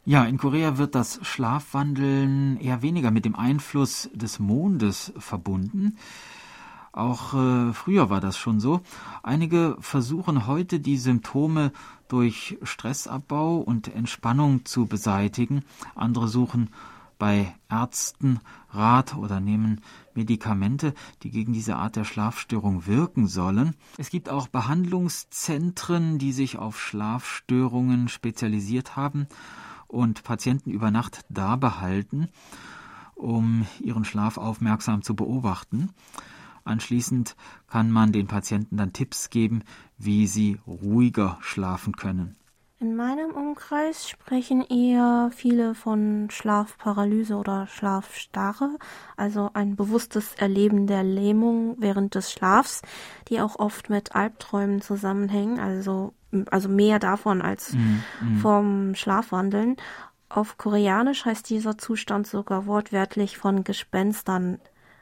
Ja, 0.06 0.24
in 0.24 0.38
Korea 0.38 0.78
wird 0.78 0.96
das 0.96 1.20
Schlafwandeln 1.24 2.58
eher 2.62 2.82
weniger 2.82 3.12
mit 3.12 3.26
dem 3.26 3.36
Einfluss 3.36 4.10
des 4.14 4.40
Mondes 4.40 5.12
verbunden. 5.18 5.98
Auch 6.94 7.34
äh, 7.34 7.74
früher 7.74 8.10
war 8.10 8.22
das 8.22 8.38
schon 8.38 8.60
so. 8.60 8.82
Einige 9.22 9.76
versuchen 9.82 10.48
heute 10.48 10.80
die 10.80 10.98
Symptome 10.98 11.72
durch 12.08 12.58
Stressabbau 12.64 13.58
und 13.58 13.94
Entspannung 13.94 14.66
zu 14.66 14.86
beseitigen. 14.86 15.64
Andere 15.94 16.28
suchen 16.28 16.70
bei 17.18 17.54
Ärzten 17.70 18.40
Rat 18.70 19.16
oder 19.16 19.40
nehmen 19.40 19.82
Medikamente, 20.14 20.94
die 21.24 21.32
gegen 21.32 21.54
diese 21.54 21.76
Art 21.76 21.96
der 21.96 22.04
Schlafstörung 22.04 22.86
wirken 22.86 23.28
sollen. 23.28 23.76
Es 23.98 24.10
gibt 24.10 24.30
auch 24.30 24.48
Behandlungszentren, 24.48 26.18
die 26.18 26.32
sich 26.32 26.58
auf 26.58 26.80
Schlafstörungen 26.80 28.08
spezialisiert 28.08 28.96
haben 28.96 29.28
und 29.88 30.24
Patienten 30.24 30.72
über 30.72 30.92
Nacht 30.92 31.26
da 31.30 31.56
behalten, 31.56 32.30
um 33.16 33.66
ihren 33.80 34.06
Schlaf 34.06 34.38
aufmerksam 34.38 35.02
zu 35.02 35.16
beobachten. 35.16 35.90
Anschließend 36.64 37.36
kann 37.68 37.90
man 37.92 38.12
den 38.12 38.28
Patienten 38.28 38.76
dann 38.76 38.92
Tipps 38.92 39.30
geben, 39.30 39.64
wie 39.98 40.28
sie 40.28 40.60
ruhiger 40.68 41.38
schlafen 41.42 41.96
können. 41.96 42.36
In 42.80 42.96
meinem 42.96 43.32
Umkreis 43.32 44.08
sprechen 44.08 44.62
eher 44.62 45.32
viele 45.36 45.74
von 45.74 46.30
Schlafparalyse 46.30 47.36
oder 47.36 47.66
Schlafstarre, 47.66 48.78
also 49.16 49.50
ein 49.56 49.76
bewusstes 49.76 50.36
Erleben 50.36 50.86
der 50.86 51.02
Lähmung 51.02 51.78
während 51.80 52.14
des 52.14 52.32
Schlafs, 52.32 52.84
die 53.30 53.42
auch 53.42 53.58
oft 53.58 53.90
mit 53.90 54.14
Albträumen 54.14 54.82
zusammenhängen, 54.82 55.60
also 55.60 56.14
also 56.52 56.70
mehr 56.70 57.00
davon 57.00 57.42
als 57.42 57.74
mm, 57.74 57.80
mm. 57.80 58.38
vom 58.42 58.96
Schlafwandeln. 58.96 59.78
Auf 60.30 60.58
Koreanisch 60.60 61.26
heißt 61.26 61.50
dieser 61.50 61.80
Zustand 61.80 62.28
sogar 62.28 62.68
wortwörtlich 62.68 63.40
von 63.40 63.64
Gespenstern 63.64 64.60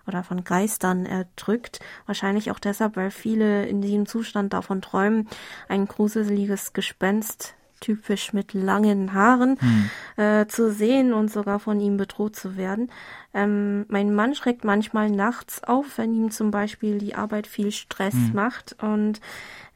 oder 0.08 0.24
von 0.24 0.46
Geistern 0.46 1.06
erdrückt. 1.06 1.80
Wahrscheinlich 2.06 2.52
auch 2.52 2.60
deshalb, 2.60 2.96
weil 2.96 3.12
viele 3.12 3.66
in 3.66 3.82
diesem 3.82 4.06
Zustand 4.06 4.54
davon 4.54 4.82
träumen, 4.82 5.28
ein 5.68 5.88
gruseliges 5.88 6.72
Gespenst 6.72 7.56
typisch 7.80 8.34
mit 8.34 8.54
langen 8.54 9.14
Haaren 9.14 9.58
hm. 9.60 10.24
äh, 10.24 10.48
zu 10.48 10.72
sehen 10.72 11.14
und 11.14 11.32
sogar 11.32 11.60
von 11.60 11.80
ihm 11.80 11.98
bedroht 11.98 12.36
zu 12.36 12.58
werden. 12.58 12.90
Ähm, 13.34 13.86
mein 13.90 14.14
Mann 14.14 14.36
schreckt 14.36 14.64
manchmal 14.64 15.10
nachts 15.10 15.64
auf, 15.64 15.98
wenn 15.98 16.14
ihm 16.14 16.32
zum 16.32 16.52
Beispiel 16.52 16.98
die 16.98 17.16
Arbeit 17.16 17.48
viel 17.48 17.72
Stress 17.72 18.14
hm. 18.14 18.32
macht 18.34 18.76
und 18.82 19.20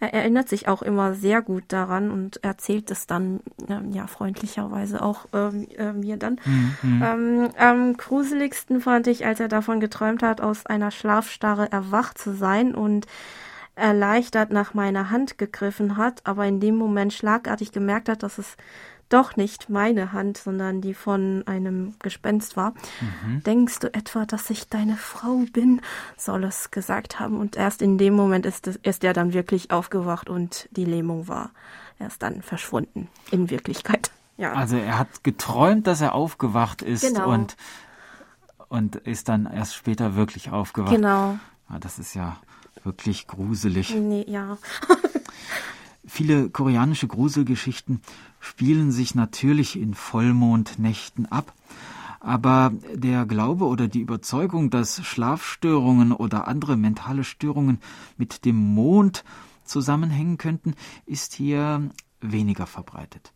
er 0.02 0.14
erinnert 0.14 0.48
sich 0.48 0.68
auch 0.70 0.82
immer 0.82 1.14
sehr 1.14 1.42
gut 1.42 1.66
daran 1.68 2.10
und 2.10 2.42
erzählt 2.44 2.90
es 2.90 3.06
dann 3.06 3.42
ähm, 3.68 3.92
ja 3.92 4.08
freundlicherweise 4.08 5.02
auch 5.02 5.26
ähm, 5.34 5.68
äh, 5.78 5.92
mir 5.92 6.16
dann. 6.16 6.40
Mhm. 6.46 7.04
Ähm, 7.04 7.50
am 7.58 7.98
gruseligsten 7.98 8.80
fand 8.80 9.08
ich, 9.08 9.26
als 9.26 9.42
er 9.42 9.50
davon 9.50 9.82
geträumt 9.82 10.24
hat, 10.24 10.40
aus 10.40 10.66
einer 10.66 10.92
Schlafstarre 10.92 11.70
erwacht 11.72 12.18
zu 12.18 12.34
sein 12.34 12.76
und 12.76 13.08
erleichtert 13.80 14.52
nach 14.52 14.74
meiner 14.74 15.10
Hand 15.10 15.38
gegriffen 15.38 15.98
hat, 15.98 16.22
aber 16.26 16.46
in 16.46 16.60
dem 16.60 16.76
Moment 16.76 17.13
schlagartig 17.13 17.72
gemerkt 17.72 18.10
hat, 18.10 18.24
dass 18.24 18.38
es 18.38 18.58
doch 19.10 19.36
nicht 19.36 19.70
meine 19.70 20.13
Hand, 20.13 20.38
sondern 20.38 20.82
die 20.82 20.94
von 20.94 21.44
einem 21.48 21.96
Gespenst 22.00 22.56
war. 22.56 22.74
Mhm. 23.02 23.44
Denkst 23.44 23.80
du 23.80 23.94
etwa, 23.94 24.26
dass 24.26 24.50
ich 24.50 24.70
deine 24.70 24.96
Frau 24.96 25.44
bin? 25.52 25.82
soll 26.15 26.44
es 26.44 26.72
gesagt 26.72 27.20
haben. 27.20 27.39
Und 27.39 27.56
erst 27.56 27.82
in 27.82 27.98
dem 27.98 28.13
Moment 28.13 28.46
ist, 28.46 28.68
es, 28.68 28.76
ist 28.78 29.04
er 29.04 29.13
dann 29.13 29.34
wirklich 29.34 29.72
aufgewacht 29.72 30.30
und 30.30 30.70
die 30.72 30.86
Lähmung 30.86 31.28
war 31.28 31.50
erst 31.98 32.22
dann 32.22 32.42
verschwunden 32.42 33.10
in 33.32 33.50
Wirklichkeit. 33.50 34.12
Ja. 34.38 34.54
Also 34.54 34.78
er 34.78 34.98
hat 34.98 35.24
geträumt, 35.24 35.88
dass 35.88 36.02
er 36.02 36.13
aufgewacht 36.13 36.82
ist 36.82 37.02
genau. 37.02 37.30
und, 37.34 37.58
und 38.70 38.96
ist 38.96 39.28
dann 39.28 39.46
erst 39.48 39.76
später 39.76 40.15
wirklich 40.15 40.52
aufgewacht. 40.52 40.96
Genau. 40.96 41.38
Ja, 41.70 41.80
das 41.80 42.00
ist 42.00 42.13
ja 42.13 42.38
wirklich 42.86 43.28
gruselig. 43.28 43.94
Nee, 43.96 44.26
ja. 44.28 44.58
Viele 46.06 46.50
koreanische 46.50 47.08
Gruselgeschichten 47.08 48.02
spielen 48.39 48.92
sich 48.92 49.13
natürlich 49.13 49.80
in 49.80 49.94
Vollmondnächten 49.94 51.28
ab, 51.32 51.54
aber 52.20 52.74
der 52.94 53.26
Glaube 53.26 53.65
oder 53.65 53.88
die 53.88 54.02
Überzeugung, 54.02 54.70
dass 54.72 55.06
Schlafstörungen 55.06 56.12
oder 56.12 56.48
andere 56.48 56.78
mentale 56.78 57.24
Störungen 57.24 57.80
mit 58.18 58.44
dem 58.46 58.56
Mond 58.56 59.24
zusammenhängen 59.63 60.38
könnten, 60.38 60.74
ist 61.06 61.34
hier 61.34 61.89
weniger 62.22 62.65
verbreitet. 62.65 63.34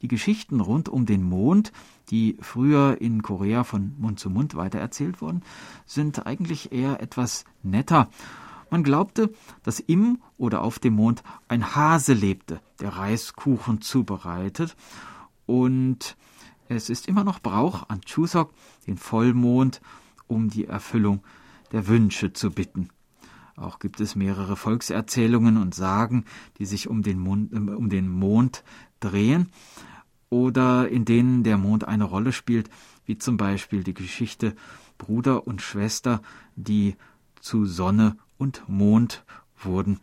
Die 0.00 0.08
Geschichten 0.08 0.60
rund 0.60 0.88
um 0.88 1.06
den 1.06 1.22
Mond, 1.22 1.72
die 2.10 2.36
früher 2.40 3.00
in 3.00 3.22
Korea 3.22 3.64
von 3.64 3.94
Mund 3.98 4.18
zu 4.18 4.30
Mund 4.30 4.54
weitererzählt 4.54 5.20
wurden, 5.20 5.42
sind 5.86 6.26
eigentlich 6.26 6.72
eher 6.72 7.02
etwas 7.02 7.44
netter 7.62 8.08
man 8.70 8.82
glaubte, 8.82 9.32
dass 9.62 9.80
im 9.80 10.18
oder 10.36 10.62
auf 10.62 10.78
dem 10.78 10.94
Mond 10.94 11.22
ein 11.48 11.74
Hase 11.74 12.12
lebte, 12.12 12.60
der 12.80 12.96
Reiskuchen 12.96 13.80
zubereitet. 13.80 14.76
Und 15.46 16.16
es 16.68 16.88
ist 16.88 17.08
immer 17.08 17.24
noch 17.24 17.40
Brauch, 17.40 17.88
an 17.88 18.00
Chuseok 18.02 18.52
den 18.86 18.96
Vollmond 18.96 19.80
um 20.26 20.48
die 20.48 20.66
Erfüllung 20.66 21.22
der 21.72 21.88
Wünsche 21.88 22.32
zu 22.32 22.50
bitten. 22.50 22.88
Auch 23.56 23.78
gibt 23.78 24.00
es 24.00 24.16
mehrere 24.16 24.56
Volkserzählungen 24.56 25.56
und 25.56 25.74
Sagen, 25.74 26.24
die 26.58 26.64
sich 26.64 26.88
um 26.88 27.02
den, 27.02 27.18
Mond, 27.18 27.52
um 27.52 27.90
den 27.90 28.08
Mond 28.08 28.64
drehen 29.00 29.50
oder 30.30 30.88
in 30.88 31.04
denen 31.04 31.42
der 31.42 31.58
Mond 31.58 31.86
eine 31.86 32.04
Rolle 32.04 32.32
spielt, 32.32 32.70
wie 33.04 33.18
zum 33.18 33.36
Beispiel 33.36 33.82
die 33.82 33.94
Geschichte 33.94 34.54
Bruder 34.96 35.46
und 35.46 35.60
Schwester, 35.60 36.22
die 36.56 36.96
zu 37.40 37.66
Sonne 37.66 38.16
und 38.40 38.68
Mond 38.68 39.22
wurden. 39.56 40.00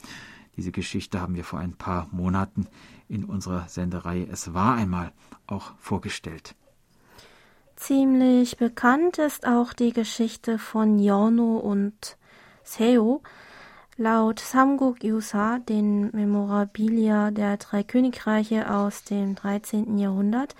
Diese 0.55 0.71
Geschichte 0.71 1.19
haben 1.19 1.35
wir 1.35 1.43
vor 1.43 1.59
ein 1.59 1.73
paar 1.73 2.07
Monaten 2.11 2.67
in 3.09 3.25
unserer 3.25 3.67
Senderei 3.67 4.27
Es 4.31 4.53
war 4.53 4.75
einmal 4.75 5.11
auch 5.47 5.73
vorgestellt. 5.79 6.55
Ziemlich 7.75 8.57
bekannt 8.57 9.17
ist 9.17 9.45
auch 9.45 9.73
die 9.73 9.93
Geschichte 9.93 10.57
von 10.57 10.99
Yorno 10.99 11.57
und 11.57 12.17
Seo. 12.63 13.21
Laut 13.97 14.39
Samguk 14.39 15.03
Yusa, 15.03 15.59
den 15.59 16.11
Memorabilia 16.11 17.31
der 17.31 17.57
drei 17.57 17.83
Königreiche 17.83 18.71
aus 18.71 19.03
dem 19.03 19.35
13. 19.35 19.97
Jahrhundert, 19.97 20.55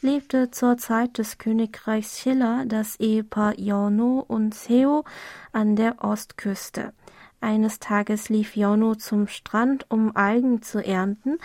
lebte 0.00 0.50
zur 0.50 0.76
Zeit 0.78 1.18
des 1.18 1.38
Königreichs 1.38 2.20
Schiller 2.20 2.64
das 2.66 3.00
Ehepaar 3.00 3.58
Yorno 3.58 4.24
und 4.26 4.54
Seo 4.54 5.04
an 5.52 5.74
der 5.76 6.02
Ostküste. 6.04 6.92
Eines 7.40 7.78
Tages 7.78 8.28
lief 8.28 8.56
Jono 8.56 8.94
zum 8.94 9.28
Strand, 9.28 9.86
um 9.88 10.16
Algen 10.16 10.62
zu 10.62 10.84
ernten, 10.84 11.38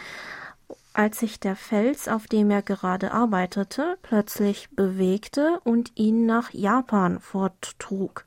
als 0.94 1.20
sich 1.20 1.40
der 1.40 1.56
Fels, 1.56 2.08
auf 2.08 2.28
dem 2.28 2.52
er 2.52 2.62
gerade 2.62 3.12
arbeitete, 3.12 3.98
plötzlich 4.04 4.70
bewegte 4.72 5.60
und 5.64 5.92
ihn 5.96 6.26
nach 6.26 6.54
Japan 6.54 7.20
forttrug. 7.20 8.26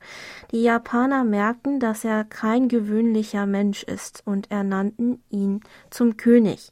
Die 0.51 0.63
Japaner 0.63 1.23
merkten, 1.23 1.79
dass 1.79 2.03
er 2.03 2.25
kein 2.25 2.67
gewöhnlicher 2.67 3.45
Mensch 3.45 3.83
ist 3.83 4.21
und 4.25 4.51
ernannten 4.51 5.23
ihn 5.29 5.61
zum 5.89 6.17
König. 6.17 6.71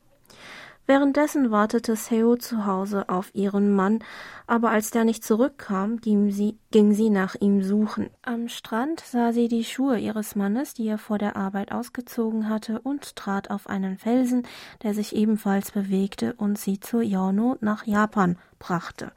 Währenddessen 0.88 1.50
wartete 1.50 1.96
Seo 1.96 2.36
zu 2.36 2.68
Hause 2.68 3.10
auf 3.10 3.34
ihren 3.34 3.74
Mann, 3.74 4.04
aber 4.46 4.70
als 4.70 4.92
der 4.92 5.04
nicht 5.04 5.24
zurückkam, 5.24 5.98
ging 5.98 6.30
sie, 6.32 6.60
ging 6.70 6.94
sie 6.94 7.10
nach 7.10 7.34
ihm 7.34 7.64
suchen. 7.64 8.12
Am 8.22 8.50
Strand 8.50 9.00
sah 9.00 9.34
sie 9.34 9.48
die 9.48 9.64
Schuhe 9.64 9.98
ihres 9.98 10.36
Mannes, 10.36 10.76
die 10.76 10.88
er 10.88 11.00
vor 11.00 11.18
der 11.18 11.36
Arbeit 11.36 11.72
ausgezogen 11.72 12.50
hatte, 12.50 12.80
und 12.82 13.16
trat 13.16 13.50
auf 13.50 13.68
einen 13.68 13.98
Felsen, 13.98 14.44
der 14.84 14.94
sich 14.94 15.16
ebenfalls 15.16 15.72
bewegte 15.72 16.34
und 16.38 16.60
sie 16.60 16.80
zu 16.80 17.02
Yono 17.02 17.58
nach 17.62 17.88
Japan 17.88 18.38
brachte. 18.60 19.12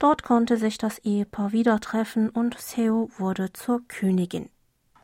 Dort 0.00 0.24
konnte 0.24 0.56
sich 0.56 0.78
das 0.78 0.98
Ehepaar 0.98 1.52
wieder 1.52 1.78
treffen 1.78 2.28
und 2.28 2.58
Seo 2.58 3.08
wurde 3.18 3.52
zur 3.52 3.86
Königin. 3.86 4.48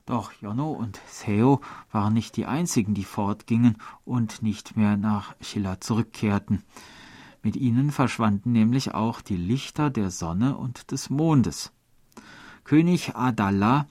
Doch 0.06 0.32
Jonno 0.40 0.70
und 0.70 1.00
Seo 1.06 1.62
waren 1.90 2.12
nicht 2.12 2.36
die 2.36 2.44
einzigen, 2.44 2.92
die 2.92 3.04
fortgingen 3.04 3.78
und 4.04 4.42
nicht 4.42 4.76
mehr 4.76 4.98
nach 4.98 5.34
Schiller 5.40 5.80
zurückkehrten. 5.80 6.62
Mit 7.42 7.56
ihnen 7.56 7.90
verschwanden 7.90 8.52
nämlich 8.52 8.92
auch 8.92 9.22
die 9.22 9.36
Lichter 9.36 9.88
der 9.88 10.10
Sonne 10.10 10.58
und 10.58 10.90
des 10.90 11.08
Mondes. 11.08 11.72
König 12.64 13.16
Adallah 13.16 13.86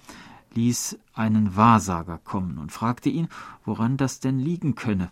ließ 0.54 0.99
einen 1.13 1.56
Wahrsager 1.56 2.19
kommen 2.19 2.60
und 2.60 2.71
fragte 2.71 3.10
ihn, 3.10 3.28
woran 3.65 3.97
das 3.97 4.19
denn 4.19 4.38
liegen 4.38 4.76
könne. 4.76 5.12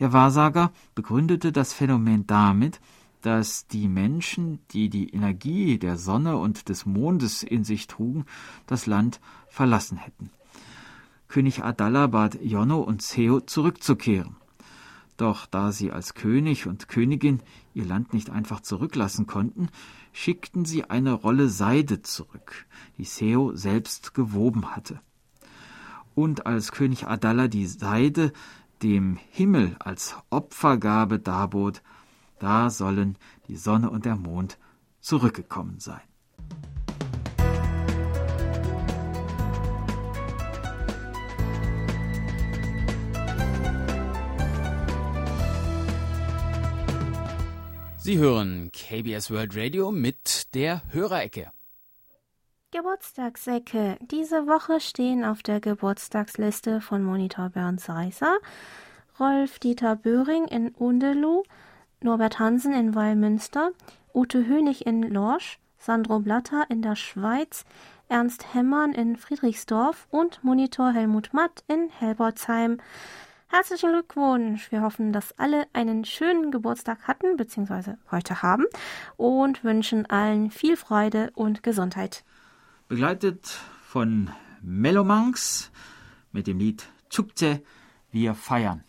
Der 0.00 0.12
Wahrsager 0.12 0.72
begründete 0.94 1.52
das 1.52 1.72
Phänomen 1.72 2.26
damit, 2.26 2.80
dass 3.22 3.66
die 3.66 3.88
Menschen, 3.88 4.60
die 4.70 4.88
die 4.88 5.10
Energie 5.10 5.78
der 5.78 5.96
Sonne 5.96 6.36
und 6.36 6.68
des 6.68 6.86
Mondes 6.86 7.42
in 7.42 7.64
sich 7.64 7.86
trugen, 7.86 8.24
das 8.66 8.86
Land 8.86 9.20
verlassen 9.48 9.98
hätten. 9.98 10.30
König 11.28 11.62
Adalla 11.62 12.06
bat 12.06 12.38
Jonno 12.42 12.80
und 12.80 13.02
Seo 13.02 13.40
zurückzukehren. 13.40 14.36
Doch 15.18 15.46
da 15.46 15.72
sie 15.72 15.90
als 15.90 16.14
König 16.14 16.66
und 16.66 16.88
Königin 16.88 17.40
ihr 17.74 17.84
Land 17.84 18.14
nicht 18.14 18.30
einfach 18.30 18.60
zurücklassen 18.60 19.26
konnten, 19.26 19.68
schickten 20.12 20.64
sie 20.64 20.84
eine 20.84 21.12
Rolle 21.12 21.48
Seide 21.48 22.02
zurück, 22.02 22.66
die 22.96 23.04
Seo 23.04 23.54
selbst 23.54 24.14
gewoben 24.14 24.74
hatte. 24.74 25.00
Und 26.14 26.46
als 26.46 26.72
König 26.72 27.06
Adalla 27.06 27.48
die 27.48 27.66
Seide 27.66 28.32
dem 28.82 29.18
Himmel 29.30 29.76
als 29.80 30.16
Opfergabe 30.30 31.18
darbot, 31.18 31.82
da 32.38 32.70
sollen 32.70 33.16
die 33.48 33.56
Sonne 33.56 33.90
und 33.90 34.04
der 34.04 34.16
Mond 34.16 34.58
zurückgekommen 35.00 35.80
sein. 35.80 36.00
Sie 48.08 48.16
hören 48.16 48.70
KBS 48.72 49.30
World 49.30 49.54
Radio 49.54 49.90
mit 49.90 50.54
der 50.54 50.80
Hörerecke. 50.92 51.52
Geburtstagsecke. 52.70 53.98
Diese 54.00 54.46
Woche 54.46 54.80
stehen 54.80 55.24
auf 55.24 55.42
der 55.42 55.60
Geburtstagsliste 55.60 56.80
von 56.80 57.02
Monitor 57.02 57.50
Bernd 57.50 57.80
Seisser, 57.80 58.38
Rolf 59.20 59.58
Dieter 59.58 59.96
Böhring 59.96 60.46
in 60.46 60.70
Undeluh, 60.70 61.42
Norbert 62.00 62.38
Hansen 62.38 62.72
in 62.72 62.94
Weilmünster, 62.94 63.72
Ute 64.14 64.46
Hönig 64.46 64.86
in 64.86 65.02
Lorsch, 65.02 65.58
Sandro 65.78 66.20
Blatter 66.20 66.64
in 66.68 66.80
der 66.80 66.96
Schweiz, 66.96 67.64
Ernst 68.08 68.54
Hemmern 68.54 68.92
in 68.92 69.16
Friedrichsdorf 69.16 70.06
und 70.10 70.42
Monitor 70.44 70.92
Helmut 70.92 71.32
Matt 71.32 71.64
in 71.66 71.88
Helbertsheim. 71.90 72.78
Herzlichen 73.48 73.90
Glückwunsch! 73.92 74.70
Wir 74.70 74.82
hoffen, 74.82 75.12
dass 75.12 75.38
alle 75.38 75.66
einen 75.72 76.04
schönen 76.04 76.50
Geburtstag 76.50 77.02
hatten 77.08 77.36
bzw. 77.36 77.94
heute 78.10 78.42
haben 78.42 78.66
und 79.16 79.64
wünschen 79.64 80.06
allen 80.06 80.50
viel 80.50 80.76
Freude 80.76 81.30
und 81.34 81.62
Gesundheit. 81.62 82.24
Begleitet 82.88 83.46
von 83.82 84.30
Melomanx 84.62 85.70
mit 86.30 86.46
dem 86.46 86.58
Lied 86.58 86.88
Chukche, 87.10 87.62
wir 88.10 88.34
feiern. 88.34 88.84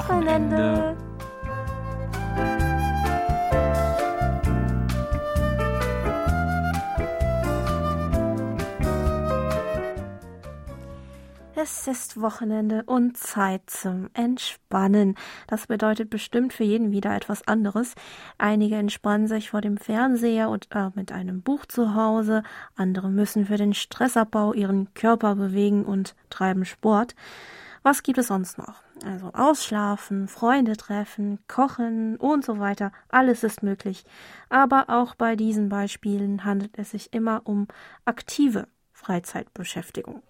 Wochenende. 0.00 0.96
Es 11.54 11.86
ist 11.86 12.18
Wochenende 12.18 12.84
und 12.86 13.18
Zeit 13.18 13.60
zum 13.66 14.08
Entspannen. 14.14 15.16
Das 15.46 15.66
bedeutet 15.66 16.08
bestimmt 16.08 16.54
für 16.54 16.64
jeden 16.64 16.92
wieder 16.92 17.14
etwas 17.14 17.46
anderes. 17.46 17.94
Einige 18.38 18.76
entspannen 18.76 19.26
sich 19.26 19.50
vor 19.50 19.60
dem 19.60 19.76
Fernseher 19.76 20.48
und 20.48 20.68
äh, 20.70 20.88
mit 20.94 21.12
einem 21.12 21.42
Buch 21.42 21.66
zu 21.66 21.94
Hause. 21.94 22.42
Andere 22.74 23.10
müssen 23.10 23.44
für 23.44 23.58
den 23.58 23.74
Stressabbau 23.74 24.54
ihren 24.54 24.94
Körper 24.94 25.34
bewegen 25.34 25.84
und 25.84 26.16
treiben 26.30 26.64
Sport. 26.64 27.14
Was 27.82 28.02
gibt 28.02 28.16
es 28.16 28.28
sonst 28.28 28.56
noch? 28.56 28.82
Also 29.04 29.32
ausschlafen, 29.32 30.28
Freunde 30.28 30.76
treffen, 30.76 31.38
kochen 31.48 32.16
und 32.16 32.44
so 32.44 32.58
weiter. 32.58 32.92
Alles 33.08 33.44
ist 33.44 33.62
möglich. 33.62 34.04
Aber 34.48 34.90
auch 34.90 35.14
bei 35.14 35.36
diesen 35.36 35.68
Beispielen 35.68 36.44
handelt 36.44 36.78
es 36.78 36.90
sich 36.90 37.12
immer 37.12 37.42
um 37.44 37.66
aktive 38.04 38.68
Freizeitbeschäftigung. 38.92 40.22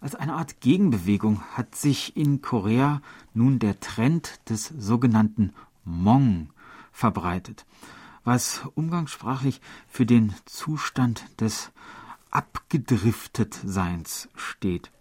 Als 0.00 0.14
eine 0.14 0.34
Art 0.34 0.60
Gegenbewegung 0.60 1.42
hat 1.54 1.74
sich 1.74 2.16
in 2.16 2.40
Korea 2.42 3.00
nun 3.34 3.58
der 3.58 3.80
Trend 3.80 4.38
des 4.48 4.68
sogenannten 4.68 5.52
Mong 5.84 6.52
verbreitet, 6.92 7.66
was 8.22 8.62
umgangssprachlich 8.74 9.60
für 9.88 10.06
den 10.06 10.34
Zustand 10.44 11.40
des 11.40 11.72
Abgedriftetseins 12.30 14.28
steht. 14.34 14.92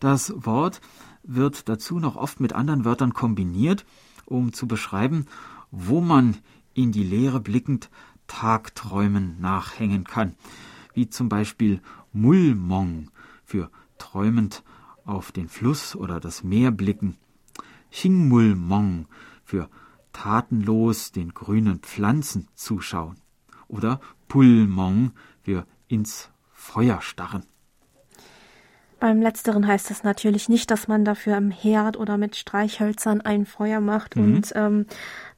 Das 0.00 0.32
Wort 0.36 0.80
wird 1.28 1.68
dazu 1.68 2.00
noch 2.00 2.16
oft 2.16 2.40
mit 2.40 2.52
anderen 2.52 2.84
Wörtern 2.84 3.14
kombiniert, 3.14 3.86
um 4.26 4.52
zu 4.52 4.66
beschreiben, 4.66 5.26
wo 5.70 6.00
man 6.00 6.38
in 6.74 6.90
die 6.90 7.04
Leere 7.04 7.38
blickend 7.38 7.90
Tagträumen 8.26 9.40
nachhängen 9.40 10.04
kann, 10.04 10.34
wie 10.94 11.08
zum 11.08 11.28
Beispiel 11.28 11.80
Mulmong 12.12 13.10
für 13.44 13.70
träumend 13.98 14.64
auf 15.04 15.30
den 15.32 15.48
Fluss 15.48 15.94
oder 15.94 16.20
das 16.20 16.42
Meer 16.42 16.70
blicken, 16.70 17.16
Xingmulmong 17.90 19.06
für 19.44 19.70
tatenlos 20.12 21.12
den 21.12 21.32
grünen 21.32 21.80
Pflanzen 21.80 22.48
zuschauen. 22.54 23.16
Oder 23.66 24.00
Pulmong 24.28 25.12
für 25.42 25.66
ins 25.88 26.30
Feuer 26.52 27.00
starren. 27.00 27.44
Beim 29.00 29.22
letzteren 29.22 29.66
heißt 29.66 29.92
es 29.92 30.02
natürlich 30.02 30.48
nicht, 30.48 30.70
dass 30.72 30.88
man 30.88 31.04
dafür 31.04 31.36
im 31.36 31.52
Herd 31.52 31.96
oder 31.96 32.16
mit 32.16 32.34
Streichhölzern 32.34 33.20
ein 33.20 33.46
Feuer 33.46 33.80
macht 33.80 34.16
mhm. 34.16 34.24
und 34.24 34.52
ähm, 34.56 34.86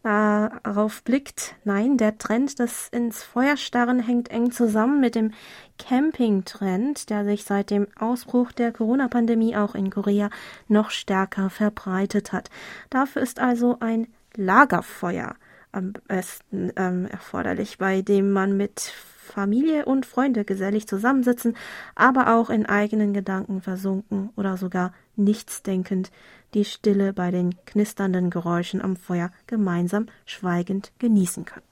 darauf 0.03 1.03
blickt. 1.03 1.57
Nein, 1.65 1.99
der 1.99 2.17
Trend 2.17 2.59
des 2.59 2.89
ins 2.89 3.23
Feuer 3.23 3.59
starren 3.59 4.01
hängt 4.01 4.31
eng 4.31 4.51
zusammen 4.51 5.01
mit 5.01 5.15
dem 5.15 5.33
Camping-Trend, 5.79 7.11
der 7.11 7.25
sich 7.27 7.45
seit 7.45 7.71
dem 7.71 7.87
Ausbruch 7.99 8.53
der 8.53 8.73
Corona-Pandemie 8.73 9.57
auch 9.57 9.75
in 9.75 9.91
Korea 9.91 10.31
noch 10.69 10.91
stärker 10.91 11.51
verbreitet 11.51 12.33
hat. 12.33 12.49
Dafür 12.89 13.21
ist 13.21 13.41
also 13.41 13.77
ein 13.81 14.07
Lagerfeuer 14.37 15.35
am 15.73 15.93
besten 16.09 16.73
ähm, 16.77 17.07
erforderlich, 17.07 17.79
bei 17.79 18.03
dem 18.03 18.33
man 18.33 18.57
mit 18.57 18.93
Familie 19.33 19.85
und 19.85 20.07
Freunde 20.07 20.45
gesellig 20.45 20.87
zusammensitzen, 20.87 21.57
aber 21.95 22.35
auch 22.35 22.51
in 22.51 22.67
eigenen 22.67 23.13
Gedanken 23.13 23.61
versunken 23.61 24.31
oder 24.37 24.57
sogar 24.57 24.93
nichtsdenkend 25.17 26.11
die 26.55 26.65
Stille 26.65 27.13
bei 27.13 27.31
den 27.31 27.55
knisternden 27.65 28.31
Geräuschen 28.31 28.83
am 28.83 28.97
Feuer 28.97 29.31
gemeinsam 29.47 30.07
schweigend 30.27 30.93
genießen 30.99 31.45
kann. 31.45 31.63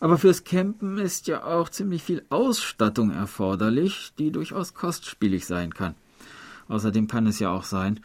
Aber 0.00 0.18
fürs 0.18 0.42
Campen 0.42 0.98
ist 0.98 1.28
ja 1.28 1.44
auch 1.44 1.68
ziemlich 1.68 2.02
viel 2.02 2.24
Ausstattung 2.28 3.12
erforderlich, 3.12 4.12
die 4.18 4.32
durchaus 4.32 4.74
kostspielig 4.74 5.46
sein 5.46 5.72
kann. 5.72 5.94
Außerdem 6.66 7.06
kann 7.06 7.28
es 7.28 7.38
ja 7.38 7.50
auch 7.50 7.62
sein, 7.62 8.00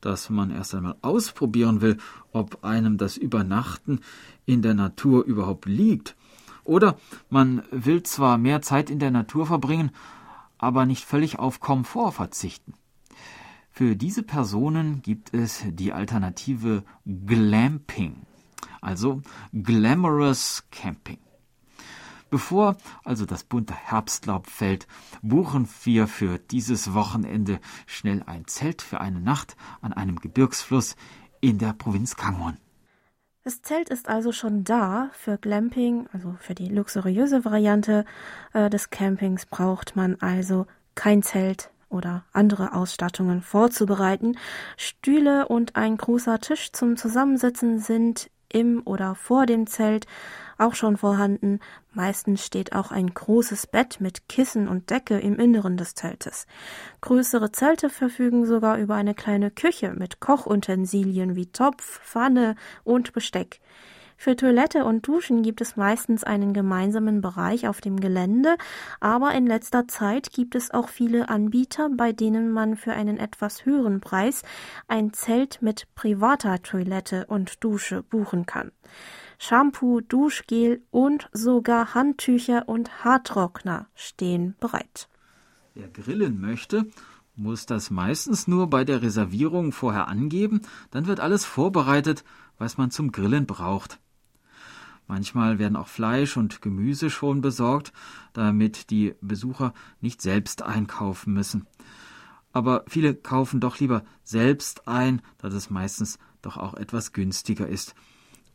dass 0.00 0.30
man 0.30 0.50
erst 0.50 0.74
einmal 0.74 0.96
ausprobieren 1.02 1.80
will, 1.80 1.98
ob 2.32 2.64
einem 2.64 2.96
das 2.96 3.16
Übernachten 3.16 4.00
in 4.46 4.62
der 4.62 4.74
Natur 4.74 5.24
überhaupt 5.24 5.66
liegt. 5.66 6.16
Oder 6.64 6.96
man 7.28 7.62
will 7.70 8.02
zwar 8.02 8.38
mehr 8.38 8.62
Zeit 8.62 8.90
in 8.90 8.98
der 8.98 9.10
Natur 9.10 9.46
verbringen, 9.46 9.90
aber 10.58 10.86
nicht 10.86 11.04
völlig 11.04 11.38
auf 11.38 11.60
Komfort 11.60 12.12
verzichten. 12.12 12.74
Für 13.70 13.96
diese 13.96 14.22
Personen 14.22 15.02
gibt 15.02 15.32
es 15.34 15.64
die 15.66 15.92
Alternative 15.92 16.84
Glamping, 17.06 18.26
also 18.80 19.22
Glamorous 19.52 20.64
Camping. 20.70 21.18
Bevor 22.30 22.76
also 23.04 23.26
das 23.26 23.44
bunte 23.44 23.74
Herbstlaub 23.74 24.46
fällt, 24.46 24.86
buchen 25.20 25.68
wir 25.84 26.06
für 26.06 26.38
dieses 26.38 26.94
Wochenende 26.94 27.60
schnell 27.86 28.22
ein 28.24 28.46
Zelt 28.46 28.80
für 28.80 29.00
eine 29.00 29.20
Nacht 29.20 29.56
an 29.80 29.92
einem 29.92 30.18
Gebirgsfluss 30.18 30.96
in 31.40 31.58
der 31.58 31.72
Provinz 31.74 32.16
Kangwon. 32.16 32.56
Das 33.44 33.60
Zelt 33.60 33.90
ist 33.90 34.08
also 34.08 34.30
schon 34.30 34.62
da. 34.62 35.10
Für 35.14 35.36
Glamping, 35.36 36.06
also 36.12 36.36
für 36.38 36.54
die 36.54 36.68
luxuriöse 36.68 37.44
Variante 37.44 38.04
äh, 38.52 38.70
des 38.70 38.90
Campings, 38.90 39.46
braucht 39.46 39.96
man 39.96 40.16
also 40.20 40.66
kein 40.94 41.22
Zelt 41.22 41.70
oder 41.88 42.24
andere 42.32 42.72
Ausstattungen 42.72 43.42
vorzubereiten. 43.42 44.38
Stühle 44.76 45.48
und 45.48 45.74
ein 45.74 45.96
großer 45.96 46.38
Tisch 46.38 46.70
zum 46.70 46.96
Zusammensitzen 46.96 47.80
sind 47.80 48.30
im 48.52 48.82
oder 48.84 49.14
vor 49.14 49.46
dem 49.46 49.66
Zelt 49.66 50.06
auch 50.58 50.74
schon 50.74 50.96
vorhanden. 50.96 51.60
Meistens 51.92 52.44
steht 52.46 52.72
auch 52.72 52.90
ein 52.90 53.12
großes 53.12 53.66
Bett 53.66 54.00
mit 54.00 54.28
Kissen 54.28 54.68
und 54.68 54.90
Decke 54.90 55.18
im 55.18 55.38
Inneren 55.38 55.76
des 55.76 55.94
Zeltes. 55.94 56.46
Größere 57.00 57.52
Zelte 57.52 57.90
verfügen 57.90 58.46
sogar 58.46 58.78
über 58.78 58.94
eine 58.94 59.14
kleine 59.14 59.50
Küche 59.50 59.92
mit 59.92 60.20
Kochutensilien 60.20 61.36
wie 61.36 61.46
Topf, 61.46 62.00
Pfanne 62.00 62.54
und 62.84 63.12
Besteck. 63.12 63.60
Für 64.16 64.36
Toilette 64.36 64.84
und 64.84 65.06
Duschen 65.06 65.42
gibt 65.42 65.60
es 65.60 65.76
meistens 65.76 66.24
einen 66.24 66.52
gemeinsamen 66.52 67.20
Bereich 67.20 67.68
auf 67.68 67.80
dem 67.80 68.00
Gelände, 68.00 68.56
aber 69.00 69.32
in 69.34 69.46
letzter 69.46 69.88
Zeit 69.88 70.32
gibt 70.32 70.54
es 70.54 70.70
auch 70.70 70.88
viele 70.88 71.28
Anbieter, 71.28 71.88
bei 71.90 72.12
denen 72.12 72.50
man 72.52 72.76
für 72.76 72.92
einen 72.92 73.18
etwas 73.18 73.64
höheren 73.64 74.00
Preis 74.00 74.42
ein 74.88 75.12
Zelt 75.12 75.60
mit 75.62 75.86
privater 75.94 76.62
Toilette 76.62 77.26
und 77.26 77.62
Dusche 77.64 78.02
buchen 78.02 78.46
kann. 78.46 78.72
Shampoo, 79.38 80.00
Duschgel 80.00 80.82
und 80.90 81.28
sogar 81.32 81.94
Handtücher 81.94 82.68
und 82.68 83.04
Haartrockner 83.04 83.86
stehen 83.94 84.54
bereit. 84.60 85.08
Wer 85.74 85.88
grillen 85.88 86.40
möchte, 86.40 86.86
muss 87.34 87.66
das 87.66 87.90
meistens 87.90 88.46
nur 88.46 88.68
bei 88.68 88.84
der 88.84 89.02
Reservierung 89.02 89.72
vorher 89.72 90.06
angeben, 90.08 90.60
dann 90.90 91.06
wird 91.06 91.18
alles 91.18 91.44
vorbereitet, 91.44 92.24
was 92.62 92.78
man 92.78 92.92
zum 92.92 93.10
Grillen 93.10 93.44
braucht. 93.44 93.98
Manchmal 95.08 95.58
werden 95.58 95.76
auch 95.76 95.88
Fleisch 95.88 96.36
und 96.36 96.62
Gemüse 96.62 97.10
schon 97.10 97.40
besorgt, 97.40 97.92
damit 98.34 98.90
die 98.90 99.16
Besucher 99.20 99.74
nicht 100.00 100.22
selbst 100.22 100.62
einkaufen 100.62 101.34
müssen. 101.34 101.66
Aber 102.52 102.84
viele 102.86 103.16
kaufen 103.16 103.58
doch 103.58 103.80
lieber 103.80 104.04
selbst 104.22 104.86
ein, 104.86 105.22
da 105.38 105.48
das 105.48 105.70
meistens 105.70 106.20
doch 106.40 106.56
auch 106.56 106.74
etwas 106.74 107.12
günstiger 107.12 107.66
ist. 107.66 107.96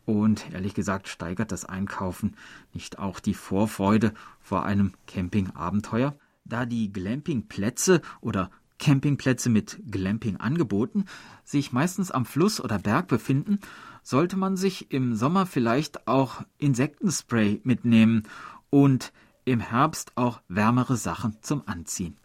Und 0.05 0.53
ehrlich 0.53 0.73
gesagt 0.73 1.09
steigert 1.09 1.51
das 1.51 1.65
Einkaufen 1.65 2.37
nicht 2.73 2.99
auch 2.99 3.19
die 3.19 3.33
Vorfreude 3.33 4.13
vor 4.39 4.63
einem 4.63 4.93
Campingabenteuer, 5.05 6.17
da 6.45 6.65
die 6.65 6.93
Glampingplätze 6.93 8.01
oder 8.21 8.51
Campingplätze 8.79 9.49
mit 9.49 9.79
Glamping-Angeboten 9.89 11.05
sich 11.43 11.71
meistens 11.71 12.11
am 12.11 12.25
Fluss 12.25 12.61
oder 12.61 12.79
Berg 12.79 13.07
befinden, 13.07 13.59
sollte 14.03 14.37
man 14.37 14.55
sich 14.55 14.91
im 14.91 15.15
Sommer 15.15 15.45
vielleicht 15.45 16.07
auch 16.07 16.43
Insektenspray 16.57 17.61
mitnehmen 17.63 18.23
und 18.69 19.11
im 19.45 19.59
Herbst 19.59 20.11
auch 20.15 20.41
wärmere 20.47 20.97
Sachen 20.97 21.37
zum 21.41 21.63
Anziehen. 21.65 22.17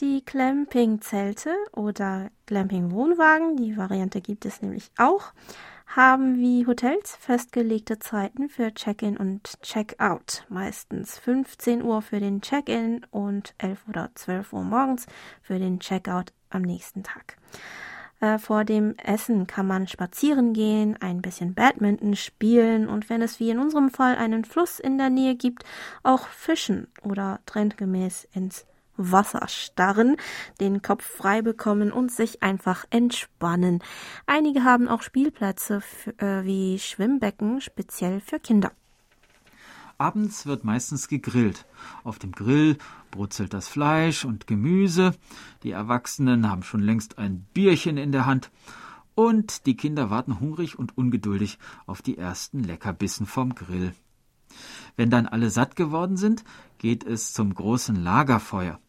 Die 0.00 0.24
Glamping-Zelte 0.24 1.54
oder 1.72 2.30
Glamping-Wohnwagen, 2.46 3.56
die 3.56 3.76
Variante 3.76 4.20
gibt 4.20 4.46
es 4.46 4.62
nämlich 4.62 4.90
auch, 4.96 5.32
haben 5.96 6.38
wie 6.38 6.66
Hotels 6.66 7.16
festgelegte 7.16 7.98
Zeiten 7.98 8.48
für 8.48 8.72
Check-in 8.72 9.16
und 9.16 9.60
Check-out. 9.62 10.44
Meistens 10.48 11.18
15 11.18 11.82
Uhr 11.82 12.00
für 12.00 12.20
den 12.20 12.40
Check-in 12.40 13.04
und 13.10 13.54
11 13.58 13.88
oder 13.88 14.10
12 14.14 14.52
Uhr 14.52 14.62
morgens 14.62 15.06
für 15.42 15.58
den 15.58 15.80
Check-out 15.80 16.32
am 16.48 16.62
nächsten 16.62 17.02
Tag. 17.02 17.36
Äh, 18.20 18.38
vor 18.38 18.64
dem 18.64 18.96
Essen 18.98 19.48
kann 19.48 19.66
man 19.66 19.88
spazieren 19.88 20.52
gehen, 20.52 20.96
ein 21.00 21.22
bisschen 21.22 21.54
Badminton 21.54 22.14
spielen 22.14 22.88
und 22.88 23.10
wenn 23.10 23.22
es 23.22 23.40
wie 23.40 23.50
in 23.50 23.58
unserem 23.58 23.90
Fall 23.90 24.16
einen 24.16 24.44
Fluss 24.44 24.78
in 24.78 24.96
der 24.96 25.10
Nähe 25.10 25.34
gibt, 25.34 25.64
auch 26.04 26.28
fischen 26.28 26.86
oder 27.02 27.40
trendgemäß 27.46 28.28
ins 28.32 28.66
Wasser 29.00 29.48
starren, 29.48 30.16
den 30.60 30.82
Kopf 30.82 31.04
frei 31.04 31.42
bekommen 31.42 31.92
und 31.92 32.12
sich 32.12 32.42
einfach 32.42 32.84
entspannen. 32.90 33.82
Einige 34.26 34.64
haben 34.64 34.88
auch 34.88 35.02
Spielplätze 35.02 35.80
für, 35.80 36.18
äh, 36.18 36.44
wie 36.44 36.78
Schwimmbecken 36.78 37.60
speziell 37.60 38.20
für 38.20 38.38
Kinder. 38.38 38.72
Abends 40.00 40.46
wird 40.46 40.64
meistens 40.64 41.08
gegrillt. 41.08 41.66
Auf 42.04 42.18
dem 42.18 42.32
Grill 42.32 42.78
brutzelt 43.10 43.52
das 43.52 43.68
Fleisch 43.68 44.24
und 44.24 44.46
Gemüse. 44.46 45.14
Die 45.62 45.72
Erwachsenen 45.72 46.48
haben 46.48 46.62
schon 46.62 46.80
längst 46.80 47.18
ein 47.18 47.46
Bierchen 47.52 47.98
in 47.98 48.10
der 48.10 48.24
Hand. 48.24 48.50
Und 49.14 49.66
die 49.66 49.76
Kinder 49.76 50.08
warten 50.08 50.40
hungrig 50.40 50.78
und 50.78 50.96
ungeduldig 50.96 51.58
auf 51.84 52.00
die 52.00 52.16
ersten 52.16 52.62
Leckerbissen 52.62 53.26
vom 53.26 53.54
Grill. 53.54 53.92
Wenn 54.96 55.10
dann 55.10 55.26
alle 55.26 55.50
satt 55.50 55.76
geworden 55.76 56.16
sind, 56.16 56.44
geht 56.78 57.04
es 57.04 57.34
zum 57.34 57.54
großen 57.54 57.96
Lagerfeuer 57.96 58.80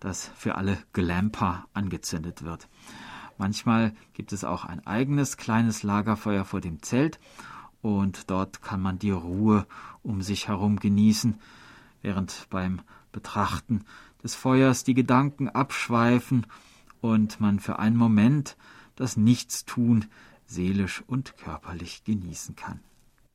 das 0.00 0.30
für 0.36 0.56
alle 0.56 0.78
Glamper 0.92 1.66
angezündet 1.72 2.44
wird. 2.44 2.68
Manchmal 3.38 3.94
gibt 4.14 4.32
es 4.32 4.44
auch 4.44 4.64
ein 4.64 4.86
eigenes 4.86 5.36
kleines 5.36 5.82
Lagerfeuer 5.82 6.44
vor 6.44 6.60
dem 6.60 6.82
Zelt 6.82 7.18
und 7.82 8.30
dort 8.30 8.62
kann 8.62 8.80
man 8.80 8.98
die 8.98 9.10
Ruhe 9.10 9.66
um 10.02 10.22
sich 10.22 10.48
herum 10.48 10.78
genießen, 10.78 11.38
während 12.02 12.48
beim 12.50 12.80
Betrachten 13.12 13.84
des 14.22 14.34
Feuers 14.34 14.84
die 14.84 14.94
Gedanken 14.94 15.48
abschweifen 15.48 16.46
und 17.00 17.40
man 17.40 17.60
für 17.60 17.78
einen 17.78 17.96
Moment 17.96 18.56
das 18.96 19.16
Nichtstun 19.16 20.06
seelisch 20.46 21.02
und 21.06 21.36
körperlich 21.36 22.04
genießen 22.04 22.56
kann. 22.56 22.80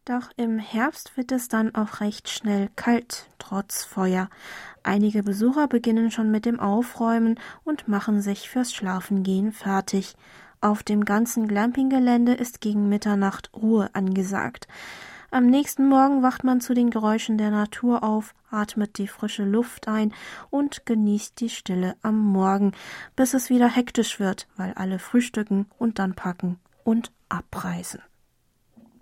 Doch 0.05 0.31
im 0.35 0.57
Herbst 0.57 1.15
wird 1.15 1.31
es 1.31 1.47
dann 1.47 1.75
auch 1.75 1.99
recht 1.99 2.27
schnell 2.27 2.69
kalt, 2.75 3.27
trotz 3.37 3.83
Feuer. 3.83 4.29
Einige 4.81 5.21
Besucher 5.21 5.67
beginnen 5.67 6.09
schon 6.09 6.31
mit 6.31 6.45
dem 6.45 6.59
Aufräumen 6.59 7.39
und 7.63 7.87
machen 7.87 8.23
sich 8.23 8.49
fürs 8.49 8.73
Schlafengehen 8.73 9.51
fertig. 9.51 10.15
Auf 10.59 10.81
dem 10.81 11.05
ganzen 11.05 11.47
Glampinggelände 11.47 12.33
ist 12.33 12.61
gegen 12.61 12.89
Mitternacht 12.89 13.51
Ruhe 13.53 13.91
angesagt. 13.93 14.67
Am 15.29 15.45
nächsten 15.45 15.87
Morgen 15.87 16.23
wacht 16.23 16.43
man 16.43 16.61
zu 16.61 16.73
den 16.73 16.89
Geräuschen 16.89 17.37
der 17.37 17.51
Natur 17.51 18.03
auf, 18.03 18.33
atmet 18.49 18.97
die 18.97 19.07
frische 19.07 19.43
Luft 19.43 19.87
ein 19.87 20.13
und 20.49 20.85
genießt 20.87 21.39
die 21.39 21.49
Stille 21.49 21.95
am 22.01 22.17
Morgen, 22.17 22.73
bis 23.15 23.35
es 23.35 23.51
wieder 23.51 23.69
hektisch 23.69 24.19
wird, 24.19 24.47
weil 24.57 24.73
alle 24.73 24.97
frühstücken 24.97 25.67
und 25.77 25.99
dann 25.99 26.15
packen 26.15 26.59
und 26.83 27.11
abreisen. 27.29 28.01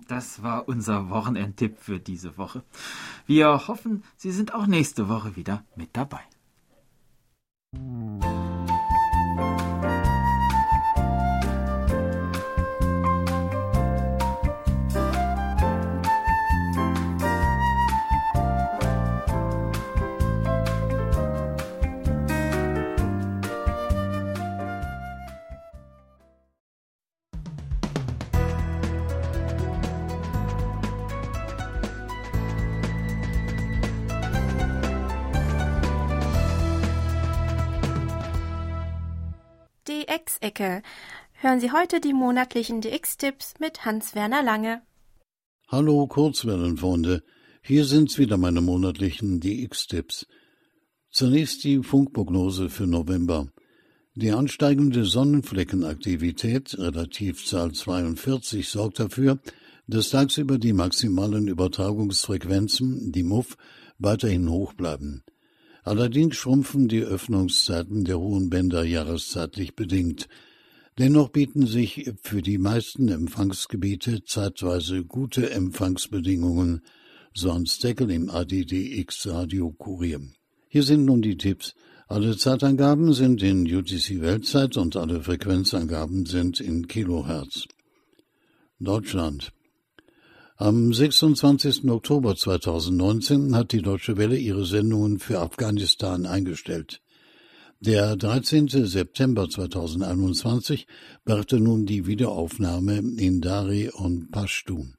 Das 0.10 0.42
war 0.42 0.68
unser 0.68 1.12
Wochenendtipp 1.12 1.78
für 1.78 2.00
diese 2.00 2.36
Woche. 2.40 2.64
Wir 3.28 3.68
hoffen, 3.68 4.04
Sie 4.18 4.32
sind 4.32 4.56
auch 4.56 4.66
nächste 4.66 5.08
Woche 5.08 5.36
wieder 5.36 5.64
mit 5.76 5.90
dabei. 5.94 6.22
DX-Ecke. 40.40 40.82
Hören 41.34 41.60
Sie 41.60 41.72
heute 41.72 42.00
die 42.00 42.14
monatlichen 42.14 42.82
DX-Tipps 42.82 43.56
mit 43.60 43.86
Hans-Werner 43.86 44.44
Lange. 44.44 44.82
Hallo 45.68 46.08
Kurzwellenfreunde, 46.08 47.24
hier 47.62 47.86
sind's 47.86 48.18
wieder 48.18 48.38
meine 48.38 48.62
monatlichen 48.62 49.40
DX-Tipps. 49.40 50.26
Zunächst 51.12 51.64
die 51.64 51.84
Funkprognose 51.84 52.70
für 52.70 52.88
November. 52.88 53.52
Die 54.16 54.32
ansteigende 54.32 55.06
Sonnenfleckenaktivität, 55.06 56.78
Relativzahl 56.78 57.72
42, 57.72 58.68
sorgt 58.68 59.00
dafür, 59.00 59.40
dass 59.88 60.10
tagsüber 60.10 60.58
die 60.58 60.74
maximalen 60.74 61.48
Übertragungsfrequenzen, 61.48 63.12
die 63.12 63.24
MUF, 63.24 63.56
weiterhin 63.98 64.50
hoch 64.50 64.74
bleiben. 64.74 65.24
Allerdings 65.84 66.36
schrumpfen 66.36 66.88
die 66.88 67.02
Öffnungszeiten 67.02 68.06
der 68.06 68.20
hohen 68.20 68.50
Bänder 68.50 68.84
jahreszeitlich 68.84 69.76
bedingt. 69.76 70.28
Dennoch 70.98 71.30
bieten 71.30 71.66
sich 71.66 72.12
für 72.22 72.42
die 72.42 72.58
meisten 72.58 73.08
Empfangsgebiete 73.08 74.24
zeitweise 74.24 75.06
gute 75.06 75.50
Empfangsbedingungen, 75.50 76.82
so 77.34 77.54
Hans 77.54 77.76
Steckel 77.76 78.12
im 78.12 78.30
ADDX 78.30 79.28
Radio 79.28 79.72
Kurier. 79.72 80.22
Hier 80.68 80.84
sind 80.84 81.06
nun 81.06 81.22
die 81.22 81.38
Tipps 81.38 81.74
alle 82.12 82.36
Zeitangaben 82.36 83.14
sind 83.14 83.44
in 83.44 83.72
UTC 83.72 84.20
Weltzeit 84.20 84.78
und 84.78 84.96
alle 84.96 85.22
Frequenzangaben 85.22 86.26
sind 86.26 86.60
in 86.60 86.88
Kilohertz. 86.88 87.68
Deutschland. 88.80 89.52
Am 90.62 90.92
26. 90.92 91.90
Oktober 91.90 92.36
2019 92.36 93.56
hat 93.56 93.72
die 93.72 93.82
Deutsche 93.82 94.18
Welle 94.18 94.36
ihre 94.36 94.66
Sendungen 94.66 95.18
für 95.18 95.40
Afghanistan 95.40 96.26
eingestellt. 96.26 97.00
Der 97.80 98.18
13. 98.18 98.68
September 98.68 99.48
2021 99.48 100.86
brachte 101.24 101.62
nun 101.62 101.86
die 101.86 102.08
Wiederaufnahme 102.08 102.98
in 102.98 103.40
Dari 103.40 103.90
und 103.90 104.32
Pashtun. 104.32 104.96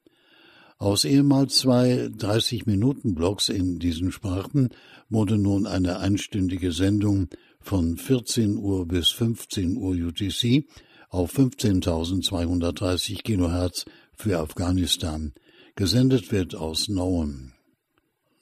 Aus 0.79 1.05
ehemals 1.05 1.59
zwei 1.59 2.07
30-Minuten-Blocks 2.07 3.49
in 3.49 3.77
diesen 3.77 4.11
Sprachen 4.11 4.69
wurde 5.09 5.37
nun 5.37 5.67
eine 5.67 5.99
einstündige 5.99 6.71
Sendung 6.71 7.27
von 7.59 7.97
14 7.97 8.57
Uhr 8.57 8.87
bis 8.87 9.09
15 9.09 9.77
Uhr 9.77 9.93
UTC 9.93 10.65
auf 11.09 11.37
15.230 11.37 13.21
Kilohertz 13.21 13.85
für 14.15 14.39
Afghanistan. 14.39 15.33
Gesendet 15.81 16.31
wird 16.31 16.53
aus 16.53 16.89
Nowem. 16.89 17.53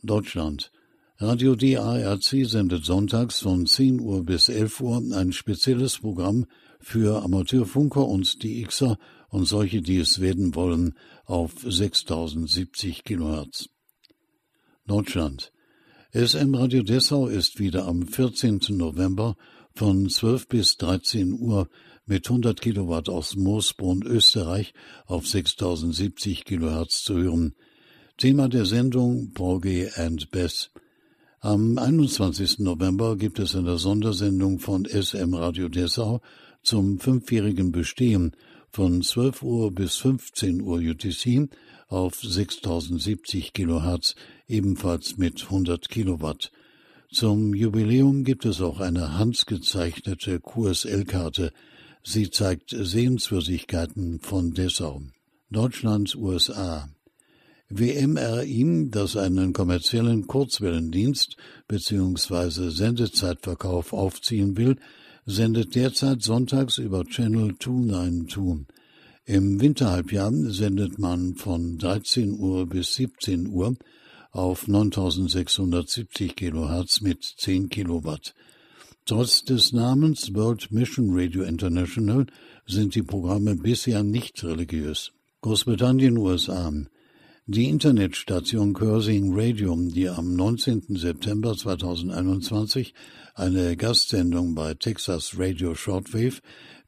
Deutschland. 0.04 0.74
Radio 1.20 1.56
DARC 1.56 2.46
sendet 2.46 2.84
sonntags 2.84 3.40
von 3.40 3.66
10 3.66 4.02
Uhr 4.02 4.26
bis 4.26 4.50
11 4.50 4.82
Uhr 4.82 5.02
ein 5.16 5.32
spezielles 5.32 6.00
Programm 6.00 6.48
für 6.82 7.24
Amateurfunker 7.24 8.06
und 8.06 8.44
DXer 8.44 8.98
und 9.30 9.46
solche, 9.46 9.82
die 9.82 10.00
es 10.00 10.20
werden 10.20 10.54
wollen, 10.54 10.98
auf 11.24 11.54
6070 11.66 13.06
Kilohertz. 13.06 13.70
Deutschland. 14.86 15.54
SM 16.12 16.54
Radio 16.54 16.84
Dessau 16.84 17.28
ist 17.28 17.58
wieder 17.58 17.86
am 17.86 18.06
14. 18.06 18.60
November 18.72 19.38
von 19.74 20.10
12 20.10 20.50
bis 20.50 20.76
13 20.76 21.32
Uhr 21.40 21.70
mit 22.10 22.28
100 22.28 22.60
Kilowatt 22.60 23.08
aus 23.08 23.36
Moosbrunn, 23.36 24.02
Österreich 24.04 24.74
auf 25.06 25.28
6070 25.28 26.44
Kilohertz 26.44 27.04
zu 27.04 27.18
hören. 27.18 27.54
Thema 28.18 28.50
der 28.50 28.66
Sendung 28.66 29.32
Porgy 29.34 29.88
and 29.96 30.32
Bess. 30.32 30.72
Am 31.40 31.78
21. 31.78 32.60
November 32.60 33.16
gibt 33.16 33.40
es 33.40 33.56
eine 33.56 33.78
Sondersendung 33.78 34.60
von 34.60 34.86
SM 34.86 35.34
Radio 35.34 35.70
Dessau 35.70 36.20
zum 36.64 37.00
fünfjährigen 37.00 37.72
Bestehen 37.72 38.36
von 38.72 39.02
12 39.02 39.44
Uhr 39.44 39.72
bis 39.72 39.96
15 39.98 40.62
Uhr 40.62 40.80
UTC 40.80 41.48
auf 41.88 42.16
6070 42.16 43.54
Kilohertz, 43.54 44.16
ebenfalls 44.48 45.18
mit 45.18 45.44
100 45.44 45.88
Kilowatt. 45.90 46.52
Zum 47.12 47.54
Jubiläum 47.54 48.24
gibt 48.24 48.46
es 48.46 48.62
auch 48.62 48.80
eine 48.80 49.18
handgezeichnete 49.18 50.40
QSL-Karte. 50.40 51.54
Sie 52.04 52.30
zeigt 52.30 52.76
Sehenswürdigkeiten 52.78 54.20
von 54.22 54.54
Dessau. 54.54 55.02
Deutschland, 55.50 56.16
USA. 56.16 56.90
WMRI, 57.70 58.88
das 58.90 59.16
einen 59.16 59.54
kommerziellen 59.54 60.26
Kurzwellendienst 60.26 61.38
bzw. 61.68 62.70
Sendezeitverkauf 62.70 63.94
aufziehen 63.94 64.58
will, 64.58 64.78
sendet 65.26 65.76
derzeit 65.76 66.24
sonntags 66.24 66.80
über 66.80 67.06
Channel 67.06 67.56
292. 67.60 68.66
Im 69.26 69.62
Winterhalbjahr 69.62 70.32
sendet 70.34 70.98
man 70.98 71.36
von 71.36 71.78
13 71.78 72.40
Uhr 72.40 72.66
bis 72.66 72.96
17 72.96 73.48
Uhr 73.48 73.76
auf 74.32 74.68
9670 74.68 76.36
Kilohertz 76.36 77.02
mit 77.02 77.24
10 77.24 77.70
Kilowatt. 77.70 78.34
Trotz 79.10 79.44
des 79.44 79.74
Namens 79.74 80.36
World 80.36 80.72
Mission 80.72 81.08
Radio 81.10 81.42
International 81.42 82.28
sind 82.68 82.94
die 82.94 83.02
Programme 83.02 83.56
bisher 83.56 84.04
nicht 84.04 84.44
religiös. 84.44 85.14
Großbritannien, 85.42 86.16
USA. 86.16 86.72
Die 87.48 87.70
Internetstation 87.70 88.74
Cursing 88.74 89.32
Radio, 89.34 89.76
die 89.76 90.08
am 90.08 90.36
19. 90.36 90.96
September 90.96 91.58
2021 91.58 92.94
eine 93.34 93.76
Gastsendung 93.76 94.54
bei 94.54 94.76
Texas 94.76 95.34
Radio 95.40 95.74
Shortwave 95.74 96.42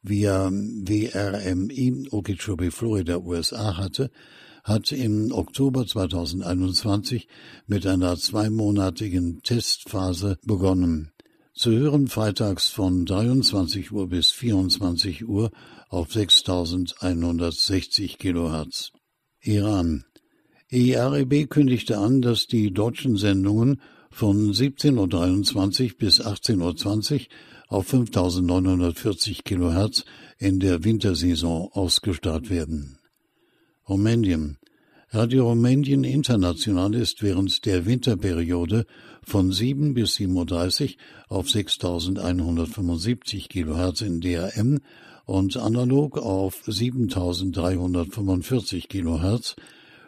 via 0.04 0.48
WRMI 0.48 2.06
Okeechobee, 2.12 2.70
Florida, 2.70 3.18
USA 3.18 3.76
hatte, 3.78 4.12
hat 4.62 4.92
im 4.92 5.32
Oktober 5.32 5.88
2021 5.88 7.26
mit 7.66 7.84
einer 7.84 8.16
zweimonatigen 8.16 9.42
Testphase 9.42 10.38
begonnen. 10.44 11.11
Zu 11.54 11.70
hören 11.70 12.08
freitags 12.08 12.68
von 12.68 13.04
23 13.04 13.92
Uhr 13.92 14.08
bis 14.08 14.30
24 14.30 15.28
Uhr 15.28 15.50
auf 15.90 16.10
6160 16.10 18.16
Kilohertz. 18.16 18.90
Iran. 19.40 20.06
EREB 20.70 21.50
kündigte 21.50 21.98
an, 21.98 22.22
dass 22.22 22.46
die 22.46 22.72
deutschen 22.72 23.18
Sendungen 23.18 23.82
von 24.10 24.54
17.23 24.54 25.92
Uhr 25.92 25.98
bis 25.98 26.22
18.20 26.22 27.20
Uhr 27.20 27.26
auf 27.68 27.86
5940 27.86 29.44
Kilohertz 29.44 30.06
in 30.38 30.58
der 30.58 30.84
Wintersaison 30.84 31.68
ausgestrahlt 31.70 32.48
werden. 32.48 32.98
Rumänien 33.86 34.56
Radio 35.14 35.50
Rumänien 35.50 36.04
International 36.04 36.94
ist 36.94 37.22
während 37.22 37.66
der 37.66 37.84
Winterperiode 37.84 38.86
von 39.22 39.52
7 39.52 39.92
bis 39.92 40.16
7.30 40.16 40.96
Uhr 41.28 41.36
auf 41.36 41.50
6175 41.50 43.50
Kilohertz 43.50 44.00
in 44.00 44.22
DRM 44.22 44.78
und 45.26 45.58
analog 45.58 46.16
auf 46.16 46.62
7345 46.66 48.88
Kilohertz, 48.88 49.54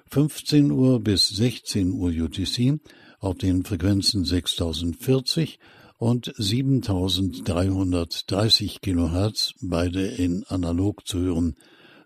15 0.08 0.70
Uhr 0.70 1.00
bis 1.00 1.28
16 1.28 1.92
Uhr 1.92 2.08
UTC 2.08 2.80
auf 3.20 3.36
den 3.36 3.62
Frequenzen 3.62 4.24
6040 4.24 5.58
und 5.98 6.32
7330 6.38 8.80
Kilohertz, 8.80 9.52
beide 9.60 10.06
in 10.06 10.44
analog 10.48 11.06
zu 11.06 11.20
hören, 11.20 11.56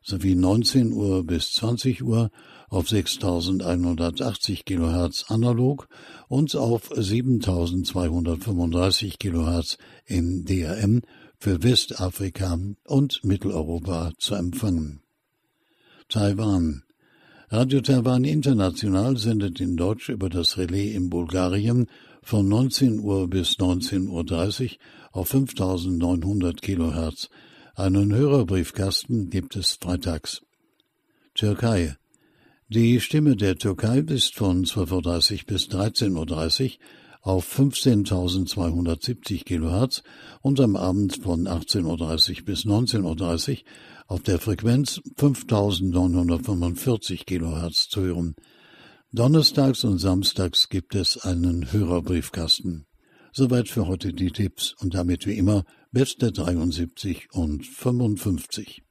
sowie 0.03 0.35
19 0.35 0.93
Uhr 0.93 1.23
bis 1.23 1.53
20 1.53 2.03
Uhr 2.03 2.33
auf 2.69 2.89
6180 2.89 4.65
Kilohertz 4.65 5.25
analog 5.29 5.89
und 6.29 6.55
auf 6.57 6.91
7235 6.95 9.19
Kilohertz 9.19 9.79
in 10.07 10.45
DRM 10.45 11.03
für 11.39 11.63
Westafrika 11.63 12.59
und 12.85 13.25
Mitteleuropa 13.25 14.13
zu 14.19 14.35
empfangen. 14.35 15.01
Taiwan 16.09 16.83
Radio 17.51 17.81
Taiwan 17.81 18.25
International 18.25 19.17
sendet 19.17 19.61
in 19.61 19.77
Deutsch 19.77 20.11
über 20.11 20.29
das 20.29 20.59
Relais 20.59 20.95
in 20.95 21.09
Bulgarien 21.09 21.87
von 22.23 22.47
19 22.47 23.01
Uhr 23.01 23.29
bis 23.29 23.53
19.30 23.53 24.65
Uhr 24.65 24.71
auf 25.13 25.29
5900 25.29 26.61
Kilohertz. 26.61 27.31
Einen 27.75 28.15
Hörerbriefkasten 28.15 29.31
gibt 29.31 29.57
es 29.57 29.79
freitags. 29.81 30.43
Türkei. 31.35 31.98
Die 32.71 33.01
Stimme 33.01 33.35
der 33.35 33.57
Türkei 33.57 34.01
ist 34.01 34.35
von 34.35 34.67
12.30 34.67 35.33
Uhr 35.33 35.39
bis 35.47 35.69
13.30 35.69 36.65
Uhr 36.65 36.71
auf 37.23 37.59
15.270 37.59 39.45
Kilohertz 39.45 40.03
und 40.43 40.61
am 40.61 40.77
Abend 40.77 41.17
von 41.17 41.49
18.30 41.49 42.41
Uhr 42.41 42.45
bis 42.45 42.67
19.30 42.67 43.53
Uhr 43.53 43.59
auf 44.07 44.23
der 44.23 44.39
Frequenz 44.39 45.01
5945 45.17 47.25
Kilohertz 47.25 47.89
zu 47.89 48.03
hören. 48.03 48.35
Donnerstags 49.13 49.85
und 49.85 49.97
samstags 49.97 50.69
gibt 50.69 50.95
es 50.95 51.17
einen 51.17 51.73
Hörerbriefkasten. 51.73 52.85
Soweit 53.33 53.71
für 53.71 53.87
heute 53.87 54.13
die 54.13 54.31
Tipps 54.31 54.75
und 54.75 54.93
damit 54.93 55.27
wie 55.27 55.39
immer 55.39 55.65
beste 55.91 56.33
73 56.33 57.33
und 57.33 57.65
55. 57.65 58.83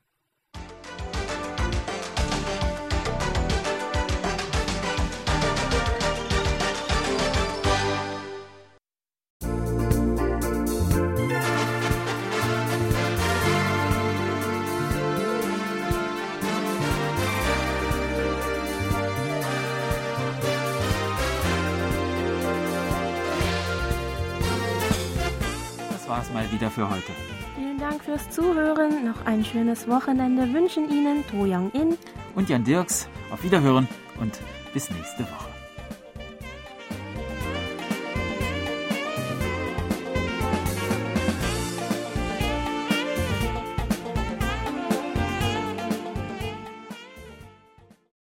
für 26.78 26.88
heute. 26.88 27.11
Vielen 27.55 27.80
Dank 27.80 28.03
fürs 28.03 28.30
Zuhören. 28.30 29.03
Noch 29.03 29.25
ein 29.25 29.43
schönes 29.43 29.88
Wochenende 29.88 30.53
wünschen 30.53 30.88
Ihnen 30.91 31.25
To 31.28 31.38
Young 31.38 31.71
In 31.71 31.97
und 32.36 32.49
Jan 32.49 32.63
Dirks. 32.63 33.09
Auf 33.32 33.43
Wiederhören 33.43 33.88
und 34.19 34.39
bis 34.73 34.91
nächste 34.91 35.23
Woche. 35.23 35.57